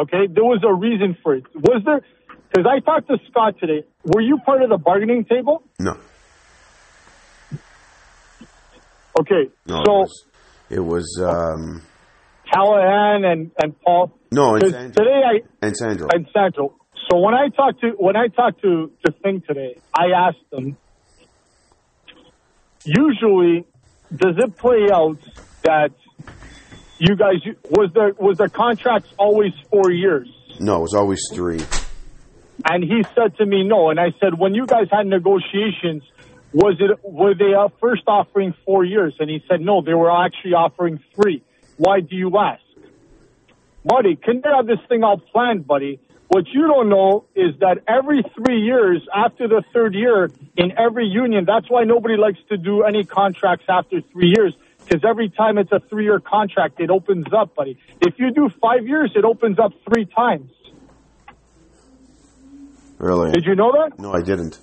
Okay, 0.00 0.26
there 0.26 0.44
was 0.44 0.62
a 0.66 0.72
reason 0.72 1.16
for 1.22 1.34
it. 1.34 1.44
Was 1.54 1.82
there? 1.84 2.00
Because 2.50 2.66
I 2.66 2.80
talked 2.80 3.08
to 3.08 3.18
Scott 3.30 3.56
today. 3.60 3.84
Were 4.04 4.20
you 4.22 4.38
part 4.38 4.62
of 4.62 4.70
the 4.70 4.78
bargaining 4.78 5.24
table? 5.26 5.62
No. 5.78 5.96
Okay, 9.20 9.50
No. 9.66 9.82
so 9.84 9.92
it 9.92 9.98
was, 9.98 10.24
it 10.70 10.80
was 10.80 11.20
um, 11.22 11.82
Callahan 12.50 13.24
and 13.24 13.50
and 13.62 13.78
Paul. 13.82 14.12
No, 14.32 14.58
Sandro. 14.58 15.04
today 15.04 15.20
I 15.24 15.66
and 15.66 15.76
Sandro. 15.76 16.08
and 16.12 16.26
Sandro. 16.34 16.76
So 17.10 17.18
when 17.18 17.34
I 17.34 17.48
talked 17.54 17.80
to 17.80 17.90
when 17.98 18.16
I 18.16 18.28
talked 18.28 18.62
to 18.62 18.92
to 19.04 19.12
Thing 19.22 19.42
today, 19.46 19.82
I 19.94 20.06
asked 20.28 20.50
them. 20.50 20.76
Usually, 22.84 23.64
does 24.10 24.34
it 24.38 24.58
play 24.58 24.88
out 24.92 25.18
that 25.64 25.90
you 26.98 27.16
guys 27.16 27.36
was 27.70 27.90
the 27.94 28.14
was 28.18 28.36
the 28.38 28.50
contracts 28.54 29.08
always 29.18 29.52
four 29.70 29.90
years? 29.90 30.28
no, 30.60 30.76
it 30.76 30.80
was 30.80 30.94
always 30.94 31.20
three. 31.34 31.66
And 32.70 32.84
he 32.84 33.02
said 33.14 33.36
to 33.38 33.46
me, 33.46 33.64
no. 33.64 33.90
And 33.90 33.98
I 33.98 34.12
said, 34.20 34.38
when 34.38 34.54
you 34.54 34.66
guys 34.66 34.86
had 34.90 35.06
negotiations, 35.06 36.02
was 36.52 36.76
it 36.78 36.98
were 37.02 37.34
they 37.34 37.54
uh, 37.58 37.68
first 37.80 38.02
offering 38.06 38.54
four 38.64 38.84
years? 38.84 39.16
And 39.18 39.28
he 39.28 39.40
said, 39.50 39.60
no, 39.60 39.82
they 39.82 39.94
were 39.94 40.10
actually 40.10 40.52
offering 40.52 41.00
three. 41.14 41.42
Why 41.76 42.00
do 42.00 42.14
you 42.14 42.30
ask? 42.38 42.62
Buddy, 43.84 44.16
can 44.16 44.40
they 44.42 44.50
have 44.54 44.66
this 44.66 44.78
thing 44.88 45.02
all 45.02 45.18
planned, 45.18 45.66
buddy? 45.66 46.00
What 46.28 46.46
you 46.48 46.66
don't 46.66 46.88
know 46.88 47.24
is 47.34 47.58
that 47.60 47.78
every 47.86 48.22
three 48.34 48.62
years, 48.62 49.06
after 49.14 49.48
the 49.48 49.62
third 49.74 49.94
year, 49.94 50.30
in 50.56 50.72
every 50.78 51.06
union, 51.06 51.44
that's 51.44 51.68
why 51.68 51.84
nobody 51.84 52.16
likes 52.16 52.38
to 52.48 52.56
do 52.56 52.84
any 52.84 53.04
contracts 53.04 53.66
after 53.68 54.00
three 54.12 54.32
years. 54.34 54.54
Because 54.84 55.04
every 55.08 55.28
time 55.28 55.58
it's 55.58 55.70
a 55.72 55.80
three-year 55.90 56.20
contract, 56.20 56.80
it 56.80 56.90
opens 56.90 57.26
up, 57.36 57.54
buddy. 57.54 57.78
If 58.00 58.14
you 58.18 58.32
do 58.32 58.50
five 58.60 58.86
years, 58.86 59.12
it 59.14 59.24
opens 59.24 59.58
up 59.58 59.72
three 59.88 60.06
times. 60.06 60.50
Really? 62.98 63.32
Did 63.32 63.44
you 63.44 63.54
know 63.54 63.72
that? 63.72 63.98
No, 63.98 64.12
I 64.12 64.22
didn't. 64.22 64.58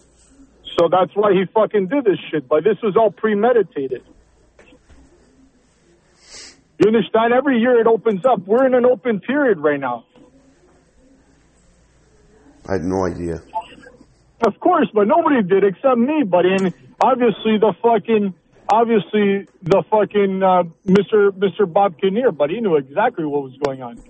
So 0.77 0.88
that's 0.89 1.12
why 1.13 1.34
he 1.34 1.45
fucking 1.53 1.88
did 1.88 2.05
this 2.05 2.19
shit. 2.32 2.47
But 2.47 2.63
this 2.63 2.77
was 2.82 2.95
all 2.97 3.12
premeditated. 3.12 4.03
You 6.79 6.87
understand? 6.87 7.33
Every 7.33 7.59
year 7.59 7.79
it 7.79 7.87
opens 7.87 8.25
up. 8.25 8.39
We're 8.47 8.65
in 8.65 8.73
an 8.73 8.85
open 8.85 9.19
period 9.19 9.59
right 9.59 9.79
now. 9.79 10.05
I 12.67 12.73
had 12.73 12.83
no 12.83 13.05
idea. 13.05 13.41
Of 14.41 14.57
course, 14.61 14.87
but 14.93 15.05
nobody 15.05 15.43
did 15.43 15.65
except 15.65 15.97
me, 15.97 16.23
buddy. 16.23 16.53
And 16.53 16.73
obviously 17.01 17.57
the 17.57 17.73
fucking, 17.81 18.33
obviously 18.71 19.47
the 19.61 19.83
fucking 19.89 20.41
uh, 20.41 20.63
Mr. 20.87 21.31
Mr. 21.31 21.71
Bob 21.71 21.99
Kinnear, 21.99 22.31
but 22.31 22.49
he 22.49 22.61
knew 22.61 22.77
exactly 22.77 23.25
what 23.25 23.43
was 23.43 23.57
going 23.65 23.81
on. 23.81 24.01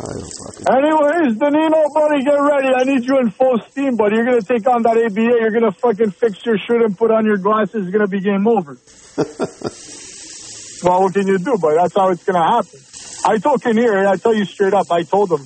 Oh, 0.00 0.06
fucking. 0.06 0.66
Anyways, 0.70 1.36
Danilo, 1.38 1.88
buddy, 1.92 2.22
get 2.22 2.38
ready. 2.38 2.68
I 2.68 2.84
need 2.84 3.04
you 3.04 3.18
in 3.18 3.30
full 3.30 3.58
steam, 3.70 3.96
buddy. 3.96 4.16
You're 4.16 4.26
gonna 4.26 4.42
take 4.42 4.68
on 4.68 4.82
that 4.82 4.96
ABA. 4.96 5.40
You're 5.40 5.50
gonna 5.50 5.72
fucking 5.72 6.12
fix 6.12 6.46
your 6.46 6.56
shirt 6.56 6.82
and 6.82 6.96
put 6.96 7.10
on 7.10 7.24
your 7.26 7.38
glasses. 7.38 7.86
It's 7.86 7.90
gonna 7.90 8.06
be 8.06 8.20
game 8.20 8.46
over. 8.46 8.78
well, 10.84 11.02
what 11.02 11.14
can 11.14 11.26
you 11.26 11.38
do, 11.38 11.58
buddy? 11.58 11.76
That's 11.76 11.94
how 11.96 12.10
it's 12.10 12.22
gonna 12.22 12.46
happen. 12.46 12.78
I 13.24 13.38
told 13.38 13.62
Kinnear, 13.62 14.06
I 14.06 14.16
tell 14.16 14.34
you 14.34 14.44
straight 14.44 14.74
up, 14.74 14.90
I 14.92 15.02
told 15.02 15.32
him 15.32 15.44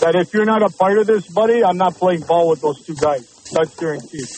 that 0.00 0.14
if 0.14 0.32
you're 0.32 0.46
not 0.46 0.62
a 0.62 0.70
part 0.70 0.96
of 0.98 1.06
this, 1.06 1.28
buddy, 1.28 1.62
I'm 1.62 1.76
not 1.76 1.94
playing 1.94 2.22
ball 2.22 2.48
with 2.48 2.62
those 2.62 2.84
two 2.84 2.94
guys. 2.94 3.28
That's 3.52 3.74
guaranteed. 3.76 4.28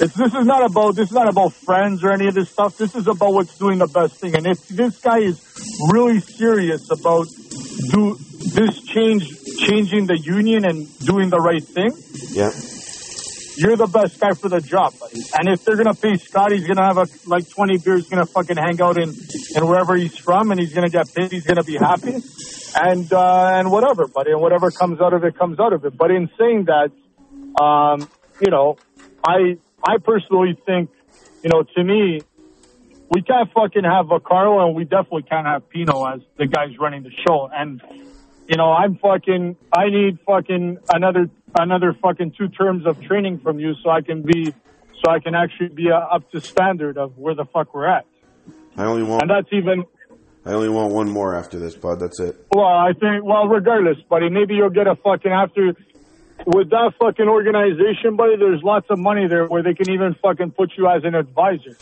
It's, 0.00 0.14
this 0.14 0.34
is 0.34 0.44
not 0.44 0.68
about 0.68 0.96
this 0.96 1.08
is 1.08 1.14
not 1.14 1.28
about 1.28 1.52
friends 1.52 2.02
or 2.02 2.12
any 2.12 2.26
of 2.26 2.34
this 2.34 2.50
stuff. 2.50 2.76
This 2.76 2.94
is 2.94 3.06
about 3.06 3.32
what's 3.32 3.56
doing 3.58 3.78
the 3.78 3.86
best 3.86 4.16
thing. 4.16 4.34
And 4.34 4.46
if 4.46 4.66
this 4.68 5.00
guy 5.00 5.18
is 5.18 5.40
really 5.92 6.20
serious 6.20 6.90
about 6.90 7.26
do 7.90 8.16
this 8.54 8.80
change 8.82 9.24
changing 9.58 10.06
the 10.06 10.18
union 10.18 10.64
and 10.64 10.86
doing 11.00 11.30
the 11.30 11.38
right 11.38 11.62
thing, 11.62 11.92
Yeah. 12.32 12.50
you're 13.56 13.76
the 13.76 13.86
best 13.86 14.18
guy 14.18 14.32
for 14.34 14.48
the 14.48 14.60
job, 14.60 14.92
buddy. 14.98 15.20
And 15.38 15.48
if 15.48 15.64
they're 15.64 15.76
gonna 15.76 15.94
pay 15.94 16.16
Scott, 16.16 16.52
he's 16.52 16.66
gonna 16.66 16.84
have 16.84 16.98
a 16.98 17.06
like 17.26 17.48
20 17.48 17.78
beers, 17.78 18.08
gonna 18.08 18.26
fucking 18.26 18.56
hang 18.56 18.80
out 18.80 18.98
in 18.98 19.10
in 19.56 19.66
wherever 19.66 19.94
he's 19.96 20.16
from, 20.16 20.50
and 20.50 20.58
he's 20.60 20.74
gonna 20.74 20.88
get 20.88 21.12
paid. 21.14 21.30
He's 21.30 21.46
gonna 21.46 21.62
be 21.62 21.76
happy, 21.76 22.16
and 22.76 23.12
uh, 23.12 23.50
and 23.54 23.70
whatever, 23.70 24.06
buddy. 24.08 24.32
And 24.32 24.40
whatever 24.40 24.70
comes 24.70 25.00
out 25.00 25.12
of 25.14 25.24
it 25.24 25.38
comes 25.38 25.60
out 25.60 25.72
of 25.72 25.84
it. 25.84 25.96
But 25.96 26.10
in 26.10 26.28
saying 26.38 26.64
that, 26.66 26.90
um, 27.62 28.08
you 28.40 28.50
know, 28.50 28.76
I 29.24 29.56
I 29.86 29.98
personally 29.98 30.58
think, 30.66 30.90
you 31.44 31.50
know, 31.50 31.62
to 31.62 31.84
me, 31.84 32.22
we 33.10 33.22
can't 33.22 33.50
fucking 33.52 33.84
have 33.84 34.10
a 34.10 34.20
Carlo, 34.20 34.66
and 34.66 34.74
we 34.74 34.84
definitely 34.84 35.22
can't 35.22 35.46
have 35.46 35.68
Pino 35.68 36.04
as 36.06 36.20
the 36.38 36.46
guys 36.46 36.70
running 36.78 37.02
the 37.02 37.12
show. 37.26 37.48
And 37.52 37.80
you 38.48 38.56
know, 38.56 38.72
I'm 38.72 38.96
fucking, 38.96 39.56
I 39.72 39.88
need 39.88 40.18
fucking 40.26 40.78
another, 40.92 41.30
another 41.58 41.94
fucking 42.00 42.34
two 42.36 42.48
terms 42.48 42.86
of 42.86 43.00
training 43.02 43.40
from 43.40 43.58
you 43.58 43.74
so 43.82 43.90
I 43.90 44.02
can 44.02 44.22
be, 44.22 44.52
so 45.02 45.10
I 45.10 45.20
can 45.20 45.34
actually 45.34 45.68
be 45.68 45.90
uh, 45.90 45.96
up 45.96 46.30
to 46.32 46.40
standard 46.40 46.98
of 46.98 47.16
where 47.16 47.34
the 47.34 47.46
fuck 47.46 47.74
we're 47.74 47.86
at. 47.86 48.06
I 48.76 48.84
only 48.84 49.02
want. 49.02 49.22
And 49.22 49.30
that's 49.30 49.52
even, 49.52 49.84
I 50.44 50.52
only 50.52 50.68
want 50.68 50.92
one 50.92 51.10
more 51.10 51.34
after 51.34 51.58
this, 51.58 51.74
bud. 51.74 52.00
That's 52.00 52.20
it. 52.20 52.46
well, 52.54 52.66
I 52.66 52.92
think, 52.92 53.24
well, 53.24 53.46
regardless, 53.46 53.96
buddy, 54.08 54.28
maybe 54.28 54.54
you'll 54.54 54.70
get 54.70 54.86
a 54.86 54.96
fucking 54.96 55.32
after, 55.32 55.72
with 56.46 56.70
that 56.70 56.92
fucking 57.00 57.28
organization, 57.28 58.16
buddy, 58.16 58.36
there's 58.36 58.62
lots 58.62 58.86
of 58.90 58.98
money 58.98 59.26
there 59.26 59.46
where 59.46 59.62
they 59.62 59.74
can 59.74 59.90
even 59.90 60.16
fucking 60.20 60.50
put 60.50 60.72
you 60.76 60.86
as 60.88 61.02
an 61.04 61.14
advisor. 61.14 61.76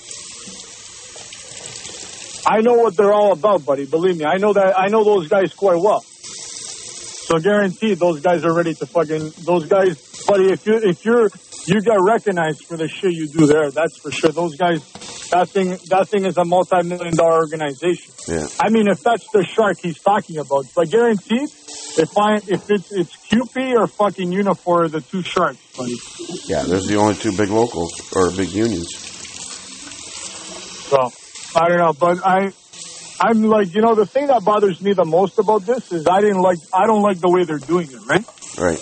I 2.47 2.61
know 2.61 2.75
what 2.75 2.97
they're 2.97 3.13
all 3.13 3.33
about, 3.33 3.65
buddy. 3.65 3.87
Believe 3.87 4.17
me, 4.17 4.25
I 4.25 4.37
know 4.39 4.53
that. 4.53 4.79
I 4.79 4.89
know 4.89 5.05
those 5.05 5.29
guys 5.29 5.55
quite 5.55 5.81
well. 5.81 6.01
So 6.01 7.39
guaranteed, 7.39 7.99
those 7.99 8.21
guys 8.21 8.45
are 8.45 8.53
ready 8.53 8.75
to 8.75 8.87
fucking. 8.87 9.33
Those 9.45 9.67
guys, 9.67 10.25
buddy. 10.27 10.51
If 10.53 10.67
you 10.67 10.81
if 10.83 11.05
you're 11.05 11.29
you 11.67 11.81
get 11.81 11.97
recognized 12.01 12.65
for 12.65 12.77
the 12.77 12.89
shit 12.89 13.13
you 13.13 13.29
do 13.29 13.47
there, 13.47 13.71
that's 13.71 13.97
for 13.99 14.11
sure. 14.11 14.31
Those 14.31 14.57
guys, 14.57 14.81
that 15.31 15.49
thing 15.49 15.71
that 15.89 16.09
thing 16.09 16.25
is 16.25 16.37
a 16.37 16.45
multi-million 16.45 17.15
dollar 17.15 17.37
organization. 17.37 18.13
Yeah. 18.27 18.47
I 18.61 18.71
mean, 18.71 18.89
if 18.89 19.03
that's 19.03 19.27
the 19.33 19.45
shark 19.45 19.79
he's 19.81 20.01
talking 20.01 20.39
about, 20.39 20.67
but 20.75 20.91
guaranteed, 20.91 21.49
if 21.97 22.19
I 22.19 22.37
if 22.37 22.69
it's 22.69 22.93
it's 22.93 23.17
CUPE 23.29 23.77
or 23.77 23.87
fucking 23.87 24.31
Unifor, 24.31 24.91
the 24.91 25.01
two 25.01 25.23
sharks, 25.23 25.59
buddy. 25.77 25.95
Yeah. 26.49 26.65
There's 26.65 26.87
the 26.87 26.97
only 26.97 27.15
two 27.15 27.37
big 27.37 27.51
locals 27.51 27.93
or 28.17 28.33
big 28.33 28.51
unions. 28.51 28.89
So 30.91 31.11
I 31.55 31.69
don't 31.69 31.79
know, 31.79 31.93
but 31.93 32.19
I 32.25 32.53
I'm 33.21 33.43
like, 33.45 33.75
you 33.75 33.83
know, 33.83 33.95
the 33.95 34.07
thing 34.07 34.27
that 34.29 34.45
bothers 34.45 34.81
me 34.81 34.95
the 34.95 35.05
most 35.05 35.38
about 35.38 35.65
this 35.65 35.93
is 35.93 36.07
I 36.09 36.21
didn't 36.21 36.41
like 36.41 36.59
I 36.73 36.87
don't 36.87 37.03
like 37.03 37.21
the 37.21 37.31
way 37.31 37.45
they're 37.45 37.59
doing 37.59 37.88
it, 37.91 38.01
right? 38.07 38.25
Right. 38.59 38.81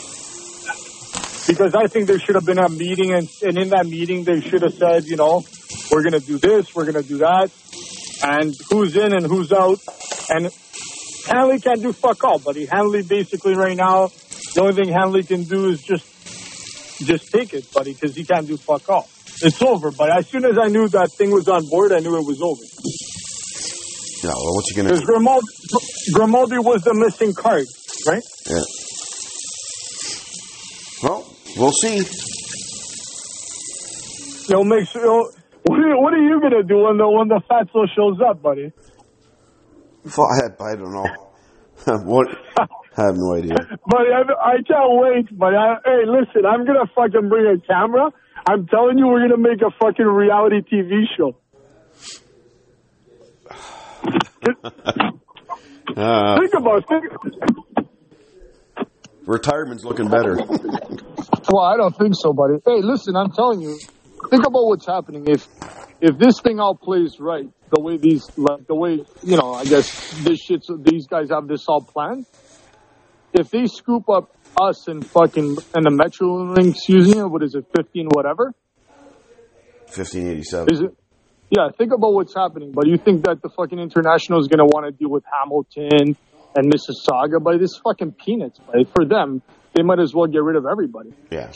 Because 1.46 1.74
I 1.74 1.88
think 1.88 2.06
there 2.06 2.18
should 2.18 2.36
have 2.36 2.46
been 2.46 2.58
a 2.58 2.68
meeting, 2.68 3.12
and, 3.12 3.28
and 3.42 3.58
in 3.58 3.70
that 3.70 3.86
meeting 3.86 4.24
they 4.24 4.40
should 4.40 4.62
have 4.62 4.74
said, 4.74 5.04
you 5.04 5.16
know, 5.16 5.42
we're 5.90 6.02
gonna 6.02 6.20
do 6.20 6.38
this, 6.38 6.74
we're 6.74 6.86
gonna 6.86 7.02
do 7.02 7.18
that, 7.18 7.50
and 8.22 8.54
who's 8.70 8.96
in 8.96 9.12
and 9.12 9.26
who's 9.26 9.52
out, 9.52 9.80
and 10.28 10.50
Hanley 11.26 11.58
can't 11.58 11.82
do 11.82 11.92
fuck 11.92 12.22
all, 12.24 12.38
buddy. 12.38 12.66
Hanley 12.66 13.02
basically 13.02 13.54
right 13.54 13.76
now, 13.76 14.08
the 14.54 14.60
only 14.62 14.74
thing 14.74 14.92
Hanley 14.92 15.24
can 15.24 15.44
do 15.44 15.68
is 15.70 15.82
just 15.82 16.06
just 17.04 17.32
take 17.32 17.52
it, 17.52 17.70
buddy, 17.72 17.94
because 17.94 18.14
he 18.14 18.24
can't 18.24 18.46
do 18.46 18.56
fuck 18.56 18.88
all. 18.88 19.08
It's 19.42 19.62
over, 19.62 19.90
but 19.90 20.10
as 20.10 20.28
soon 20.28 20.44
as 20.44 20.58
I 20.58 20.68
knew 20.68 20.88
that 20.88 21.10
thing 21.16 21.30
was 21.30 21.48
on 21.48 21.66
board, 21.70 21.92
I 21.92 22.00
knew 22.00 22.14
it 22.16 22.26
was 22.26 22.40
over. 22.42 22.64
Yeah. 24.22 24.36
Well, 24.36 24.54
what 24.54 24.64
you 24.68 24.76
gonna? 24.76 24.88
Because 24.90 25.04
Grimaldi, 25.04 25.46
Grimaldi 26.12 26.58
was 26.58 26.82
the 26.82 26.92
missing 26.92 27.32
card, 27.32 27.64
right? 28.06 28.22
Yeah. 28.46 28.60
Well, 31.02 31.24
we'll 31.56 31.72
see. 31.72 32.04
You'll 34.50 34.64
make 34.64 34.86
sure. 34.88 35.32
What, 35.62 35.78
are, 35.78 36.00
what 36.02 36.12
are 36.12 36.22
you 36.22 36.40
gonna 36.40 36.62
do 36.62 36.84
when 36.84 36.98
the 36.98 37.08
when 37.08 37.28
the 37.28 37.40
fatso 37.48 37.88
shows 37.96 38.20
up, 38.20 38.42
buddy? 38.42 38.72
Fu- 40.06 40.22
I, 40.22 40.48
I 40.60 40.76
don't 40.76 40.92
know. 40.92 41.06
what? 42.04 42.28
I 42.58 43.02
have 43.06 43.16
no 43.16 43.36
idea. 43.36 43.56
Buddy, 43.86 44.10
I, 44.12 44.20
I 44.44 44.56
can't 44.68 45.00
wait. 45.00 45.38
But 45.38 45.54
I, 45.54 45.76
hey, 45.84 46.04
listen, 46.04 46.44
I'm 46.44 46.66
gonna 46.66 46.86
fucking 46.94 47.28
bring 47.30 47.46
a 47.46 47.58
camera. 47.66 48.10
I'm 48.46 48.66
telling 48.66 48.98
you, 48.98 49.06
we're 49.06 49.28
gonna 49.28 49.36
make 49.36 49.60
a 49.62 49.70
fucking 49.80 50.06
reality 50.06 50.60
TV 50.72 51.04
show. 51.16 51.36
Uh, 55.96 56.38
Think 56.38 56.54
about 56.54 56.88
think, 56.88 57.04
retirement's 59.26 59.84
looking 59.84 60.08
better. 60.08 60.36
Well, 60.36 61.64
I 61.64 61.76
don't 61.76 61.96
think 61.98 62.14
so, 62.14 62.32
buddy. 62.32 62.54
Hey, 62.64 62.80
listen, 62.80 63.16
I'm 63.16 63.32
telling 63.32 63.60
you, 63.60 63.76
think 64.30 64.46
about 64.46 64.66
what's 64.66 64.86
happening. 64.86 65.26
If 65.26 65.48
if 66.00 66.16
this 66.16 66.40
thing 66.40 66.60
all 66.60 66.76
plays 66.76 67.18
right, 67.18 67.46
the 67.74 67.80
way 67.80 67.96
these, 67.96 68.24
like, 68.36 68.66
the 68.66 68.74
way 68.74 69.04
you 69.22 69.36
know, 69.36 69.52
I 69.52 69.64
guess 69.64 70.22
this 70.22 70.38
shit's 70.40 70.70
these 70.80 71.06
guys 71.06 71.30
have 71.30 71.48
this 71.48 71.64
all 71.66 71.82
planned. 71.82 72.24
If 73.32 73.50
they 73.50 73.66
scoop 73.66 74.08
up 74.08 74.34
us 74.60 74.88
and 74.88 75.06
fucking 75.06 75.56
and 75.74 75.84
the 75.84 75.90
Metrolinx 75.90 76.88
using 76.88 77.18
it, 77.20 77.24
what 77.30 77.42
is 77.42 77.54
it, 77.54 77.66
fifteen 77.76 78.08
whatever? 78.10 78.52
1587. 79.86 80.68
Is 80.72 80.80
it? 80.80 80.96
Yeah, 81.50 81.68
think 81.76 81.92
about 81.92 82.12
what's 82.12 82.34
happening. 82.34 82.72
But 82.72 82.86
you 82.86 82.96
think 82.96 83.24
that 83.24 83.42
the 83.42 83.48
fucking 83.48 83.78
international 83.78 84.40
is 84.40 84.48
gonna 84.48 84.64
want 84.66 84.86
to 84.86 84.92
deal 84.92 85.10
with 85.10 85.24
Hamilton 85.26 86.16
and 86.54 86.72
Mississauga? 86.72 87.42
But 87.42 87.58
this 87.58 87.76
fucking 87.82 88.12
peanuts, 88.24 88.58
buddy. 88.60 88.84
For 88.94 89.04
them, 89.04 89.42
they 89.74 89.82
might 89.82 89.98
as 89.98 90.14
well 90.14 90.26
get 90.26 90.42
rid 90.42 90.56
of 90.56 90.64
everybody, 90.70 91.12
Yeah. 91.30 91.50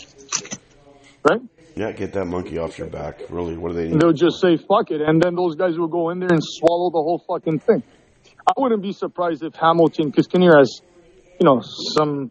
right? 1.29 1.41
Yeah, 1.77 1.91
get 1.93 2.13
that 2.13 2.27
monkey 2.27 2.59
off 2.59 2.79
your 2.79 2.89
back. 2.89 3.23
Really, 3.31 3.57
what 3.57 3.73
do 3.73 3.75
they 3.75 3.89
need? 3.89 4.01
They'll 4.01 4.13
just 4.13 4.41
say 4.41 4.57
fuck 4.57 4.91
it, 4.91 5.01
and 5.01 5.21
then 5.21 5.35
those 5.35 5.57
guys 5.57 5.77
will 5.77 5.89
go 5.89 6.11
in 6.11 6.21
there 6.21 6.31
and 6.31 6.41
swallow 6.43 6.91
the 6.91 7.03
whole 7.03 7.23
fucking 7.29 7.59
thing. 7.61 7.83
I 8.47 8.53
wouldn't 8.57 8.83
be 8.83 8.93
surprised 8.93 9.43
if 9.43 9.55
Hamilton, 9.55 10.11
because 10.11 10.27
Kinnear 10.27 10.57
has, 10.59 10.81
you 11.41 11.45
know, 11.45 11.61
some 11.63 12.31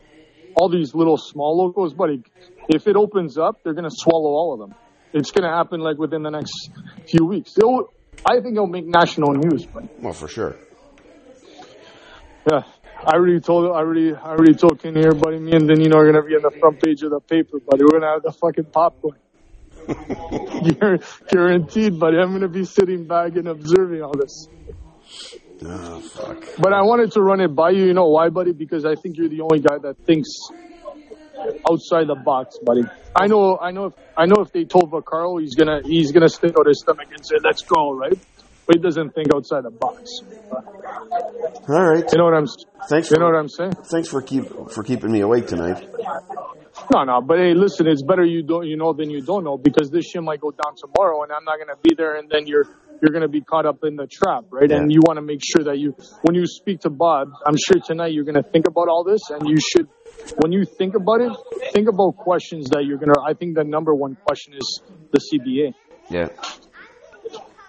all 0.56 0.70
these 0.70 0.94
little 0.94 1.18
small 1.18 1.58
locals, 1.58 1.94
but 1.94 2.10
if 2.70 2.88
it 2.88 2.96
opens 2.96 3.38
up, 3.38 3.60
they're 3.64 3.74
gonna 3.74 3.90
swallow 3.92 4.30
all 4.30 4.54
of 4.54 4.60
them. 4.60 4.76
It's 5.14 5.32
gonna 5.32 5.54
happen 5.56 5.80
like 5.82 5.98
within 5.98 6.24
the 6.24 6.30
next 6.32 6.70
few 7.08 7.26
weeks. 7.26 7.54
They'll, 7.54 7.90
I 8.26 8.40
think 8.42 8.56
it'll 8.56 8.68
make 8.68 8.86
national 8.86 9.34
news, 9.34 9.66
but 9.66 9.84
Well, 10.02 10.14
for 10.14 10.28
sure. 10.28 10.56
yeah. 12.50 12.64
I 13.06 13.16
already 13.16 13.42
told 13.42 13.66
I 13.66 13.80
already 13.80 14.14
I 14.16 14.30
already 14.30 14.54
told 14.54 14.80
Kinnear, 14.82 15.12
buddy, 15.14 15.38
me 15.38 15.52
and 15.52 15.70
Danino 15.70 15.96
are 15.96 16.06
gonna 16.10 16.24
be 16.26 16.36
on 16.36 16.42
the 16.42 16.52
front 16.58 16.82
page 16.82 17.02
of 17.04 17.12
the 17.12 17.20
paper, 17.20 17.60
buddy. 17.60 17.84
We're 17.84 18.00
gonna 18.00 18.14
have 18.14 18.24
the 18.24 18.32
fucking 18.32 18.66
popcorn. 18.72 19.18
Guar- 19.88 21.04
Guaranteed, 21.28 22.00
buddy. 22.00 22.18
I'm 22.18 22.32
gonna 22.32 22.48
be 22.48 22.64
sitting 22.64 23.06
back 23.06 23.36
and 23.36 23.50
observing 23.50 24.02
all 24.04 24.14
this. 24.14 24.48
Oh, 25.66 26.00
fuck. 26.02 26.44
But 26.60 26.74
I 26.74 26.82
wanted 26.82 27.12
to 27.14 27.22
run 27.22 27.40
it 27.42 27.56
by 27.56 27.72
you. 27.72 27.86
You 27.86 27.94
know 27.94 28.08
why, 28.10 28.30
buddy? 28.30 28.52
Because 28.52 28.86
I 28.86 28.96
think 28.96 29.18
you're 29.18 29.30
the 29.30 29.42
only 29.42 29.60
guy 29.60 29.78
that 29.80 29.98
thinks 30.06 30.30
outside 31.70 32.08
the 32.08 32.16
box, 32.16 32.58
buddy. 32.64 32.84
I 33.16 33.28
know, 33.28 33.58
I 33.60 33.72
know, 33.72 33.86
if, 33.88 33.94
I 34.18 34.26
know 34.26 34.38
if 34.40 34.52
they 34.52 34.66
told 34.66 34.92
Vaccaro 34.92 35.40
he's 35.40 35.56
gonna 35.56 35.82
he's 35.84 36.12
gonna 36.12 36.30
stick 36.30 36.54
out 36.58 36.68
his 36.68 36.80
stomach 36.82 37.08
and 37.12 37.26
say, 37.26 37.36
"Let's 37.44 37.62
go," 37.64 37.94
right? 37.94 38.18
But 38.66 38.78
he 38.78 38.82
doesn't 38.82 39.14
think 39.14 39.28
outside 39.36 39.64
the 39.64 39.72
box. 39.72 40.10
All 41.70 41.86
right. 41.86 42.04
You 42.12 42.18
know 42.18 42.26
what 42.26 42.34
I'm? 42.34 42.46
Thanks 42.90 43.12
You 43.12 43.18
know 43.20 43.26
what 43.26 43.34
for 43.34 43.40
I'm 43.40 43.50
saying? 43.50 43.74
thanks 43.92 44.10
for 44.10 44.22
keep 44.22 44.46
for 44.72 44.84
keeping 44.84 45.12
me 45.12 45.20
awake 45.22 45.48
tonight. 45.48 45.86
No, 46.92 47.04
no. 47.04 47.22
But 47.22 47.40
hey, 47.40 47.54
listen, 47.54 47.88
it's 47.88 48.04
better 48.04 48.24
you 48.24 48.44
don't 48.44 48.66
you 48.66 48.78
know 48.78 48.94
than 48.94 49.10
you 49.10 49.22
don't 49.22 49.44
know 49.44 49.58
because 49.58 49.90
this 49.92 50.06
shit 50.06 50.24
might 50.24 50.42
go 50.42 50.52
down 50.52 50.76
tomorrow, 50.76 51.24
and 51.24 51.32
I'm 51.32 51.44
not 51.44 51.58
gonna 51.60 51.78
be 51.82 51.94
there, 51.96 52.16
and 52.16 52.30
then 52.30 52.48
you're 52.48 52.66
you're 53.04 53.12
gonna 53.12 53.28
be 53.28 53.42
caught 53.42 53.66
up 53.66 53.84
in 53.84 53.98
the 53.98 54.08
trap, 54.08 54.46
right? 54.50 54.72
And 54.72 54.90
you 54.90 55.02
want 55.02 55.18
to 55.18 55.22
make 55.22 55.42
sure 55.44 55.66
that 55.66 55.78
you 55.78 55.94
when 56.22 56.36
you 56.36 56.46
speak 56.46 56.80
to 56.82 56.90
Bob, 56.90 57.34
I'm 57.46 57.58
sure 57.58 57.82
tonight 57.86 58.14
you're 58.14 58.24
gonna 58.24 58.44
think 58.44 58.66
about 58.66 58.88
all 58.88 59.04
this, 59.04 59.30
and 59.30 59.48
you 59.48 59.58
should. 59.60 59.90
When 60.38 60.54
you 60.54 60.64
think 60.64 60.96
about 60.96 61.20
it, 61.20 61.34
think 61.74 61.90
about 61.90 62.16
questions 62.16 62.70
that 62.70 62.86
you're 62.86 62.98
gonna. 62.98 63.20
I 63.28 63.34
think 63.34 63.56
the 63.56 63.66
number 63.66 63.94
one 63.94 64.16
question 64.26 64.54
is 64.54 64.82
the 65.12 65.20
CBA. 65.20 65.74
Yeah. 66.10 66.30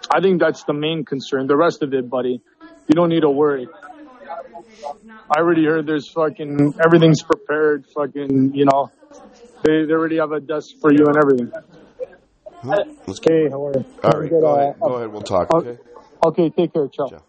I 0.08 0.20
think 0.20 0.40
that's 0.40 0.62
the 0.64 0.72
main 0.72 1.04
concern. 1.04 1.48
The 1.48 1.56
rest 1.56 1.82
of 1.82 1.92
it, 1.92 2.08
buddy, 2.08 2.40
you 2.86 2.94
don't 2.94 3.08
need 3.08 3.22
to 3.22 3.30
worry. 3.30 3.66
I 5.28 5.40
already 5.40 5.64
heard 5.64 5.84
there's 5.84 6.08
fucking 6.12 6.74
everything's 6.84 7.24
prepared. 7.24 7.86
Fucking, 7.92 8.54
you 8.54 8.66
know, 8.66 8.92
they 9.64 9.84
they 9.84 9.92
already 9.92 10.18
have 10.18 10.30
a 10.30 10.38
desk 10.38 10.76
for 10.80 10.92
you 10.92 11.06
and 11.06 11.16
everything. 11.16 11.52
Let's 12.64 13.20
get, 13.20 13.32
Hey, 13.32 13.48
how 13.50 13.66
are 13.66 13.74
you? 13.74 13.84
all 14.04 14.20
right. 14.20 14.30
Go 14.30 14.54
ahead. 14.56 14.74
Go 14.80 14.94
ahead. 14.94 15.12
We'll 15.12 15.22
talk. 15.22 15.48
Oh, 15.52 15.58
okay. 15.58 15.78
Okay, 16.24 16.50
take 16.50 16.72
care. 16.72 16.88
Ciao. 16.88 17.08
Ciao. 17.08 17.24